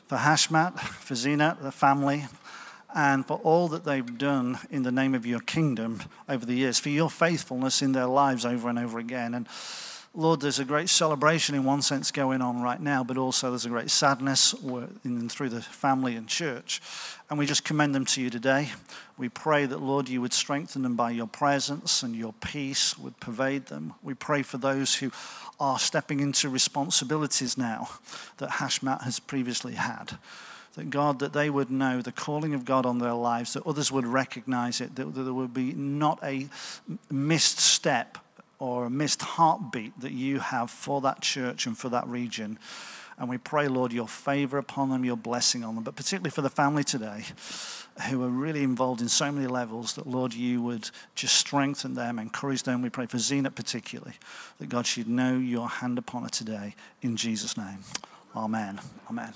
for 0.08 0.18
Hashmat, 0.18 0.80
for 0.80 1.14
Zinat, 1.14 1.62
the 1.62 1.72
family, 1.72 2.26
and 2.96 3.24
for 3.24 3.38
all 3.44 3.68
that 3.68 3.84
they've 3.86 4.18
done 4.18 4.58
in 4.72 4.82
the 4.82 4.92
name 4.92 5.14
of 5.14 5.28
your 5.28 5.42
kingdom 5.42 6.02
over 6.28 6.44
the 6.44 6.56
years, 6.56 6.80
for 6.80 6.90
your 6.90 7.12
faithfulness 7.12 7.84
in 7.84 7.92
their 7.92 8.08
lives 8.08 8.48
over 8.48 8.68
and 8.68 8.80
over 8.80 8.98
again. 8.98 9.36
And 9.36 9.48
Lord, 10.18 10.42
there's 10.42 10.58
a 10.58 10.66
great 10.66 10.90
celebration 10.90 11.54
in 11.54 11.64
one 11.64 11.84
sense 11.84 12.10
going 12.10 12.42
on 12.42 12.60
right 12.60 12.82
now, 12.82 13.04
but 13.04 13.20
also 13.20 13.52
there's 13.52 13.68
a 13.68 13.70
great 13.70 13.92
sadness 13.92 14.56
in, 15.06 15.30
through 15.30 15.50
the 15.50 15.62
family 15.62 16.16
and 16.16 16.28
church. 16.28 16.82
And 17.30 17.38
we 17.38 17.46
just 17.46 17.64
commend 17.64 17.94
them 17.94 18.04
to 18.06 18.22
you 18.24 18.32
today. 18.32 18.70
We 19.16 19.30
pray 19.30 19.68
that, 19.68 19.80
Lord, 19.80 20.10
you 20.10 20.20
would 20.22 20.34
strengthen 20.34 20.82
them 20.82 20.96
by 20.96 21.12
your 21.12 21.28
presence 21.28 22.02
and 22.02 22.16
your 22.16 22.34
peace 22.34 22.98
would 22.98 23.20
pervade 23.20 23.68
them. 23.68 23.94
We 24.02 24.16
pray 24.16 24.42
for 24.42 24.58
those 24.58 24.96
who 24.96 25.12
are 25.60 25.78
stepping 25.78 26.20
into 26.20 26.50
responsibilities 26.50 27.56
now 27.56 27.88
that 28.38 28.50
Hashmat 28.54 29.04
has 29.04 29.20
previously 29.20 29.76
had 29.76 30.18
that 30.74 30.90
God, 30.90 31.20
that 31.20 31.34
they 31.34 31.52
would 31.52 31.70
know 31.70 32.02
the 32.02 32.12
calling 32.12 32.56
of 32.56 32.66
God 32.66 32.88
on 32.88 32.98
their 32.98 33.14
lives, 33.14 33.54
that 33.54 33.66
others 33.68 33.92
would 33.92 34.06
recognize 34.06 34.82
it, 34.82 34.96
that, 34.96 35.14
that 35.14 35.24
there 35.24 35.34
would 35.34 35.54
be 35.54 35.74
not 35.74 36.20
a 36.24 36.50
missed 37.12 37.60
step 37.60 38.18
or 38.60 38.86
a 38.86 38.90
missed 38.90 39.22
heartbeat 39.22 40.00
that 40.00 40.12
you 40.12 40.40
have 40.40 40.72
for 40.72 41.02
that 41.02 41.22
church 41.22 41.66
and 41.66 41.78
for 41.78 41.90
that 41.90 42.08
region. 42.08 42.58
And 43.20 43.30
we 43.30 43.38
pray, 43.38 43.68
Lord, 43.68 43.92
your 43.92 44.08
favor 44.08 44.58
upon 44.58 44.90
them, 44.90 45.04
your 45.04 45.18
blessing 45.18 45.64
on 45.64 45.76
them, 45.76 45.84
but 45.84 45.96
particularly 45.96 46.30
for 46.30 46.42
the 46.42 46.50
family 46.50 46.84
today 46.84 47.24
who 48.10 48.24
are 48.24 48.30
really 48.30 48.62
involved 48.62 49.02
in 49.02 49.10
so 49.10 49.32
many 49.32 49.48
levels, 49.48 49.94
that, 49.94 50.06
Lord, 50.06 50.34
you 50.36 50.62
would 50.62 50.92
just 51.16 51.36
strengthen 51.36 51.96
them, 51.96 52.20
encourage 52.20 52.62
them. 52.62 52.84
We 52.84 52.90
pray 52.90 53.08
for 53.08 53.18
Zena 53.18 53.50
particularly, 53.50 54.14
that 54.60 54.70
God 54.70 54.86
should 54.86 55.08
know 55.08 55.36
your 55.38 55.68
hand 55.68 55.98
upon 55.98 56.24
her 56.24 56.30
today. 56.30 56.76
In 57.02 57.18
Jesus' 57.18 57.58
name. 57.58 57.80
Amen. 58.36 58.80
Amen. 59.10 59.34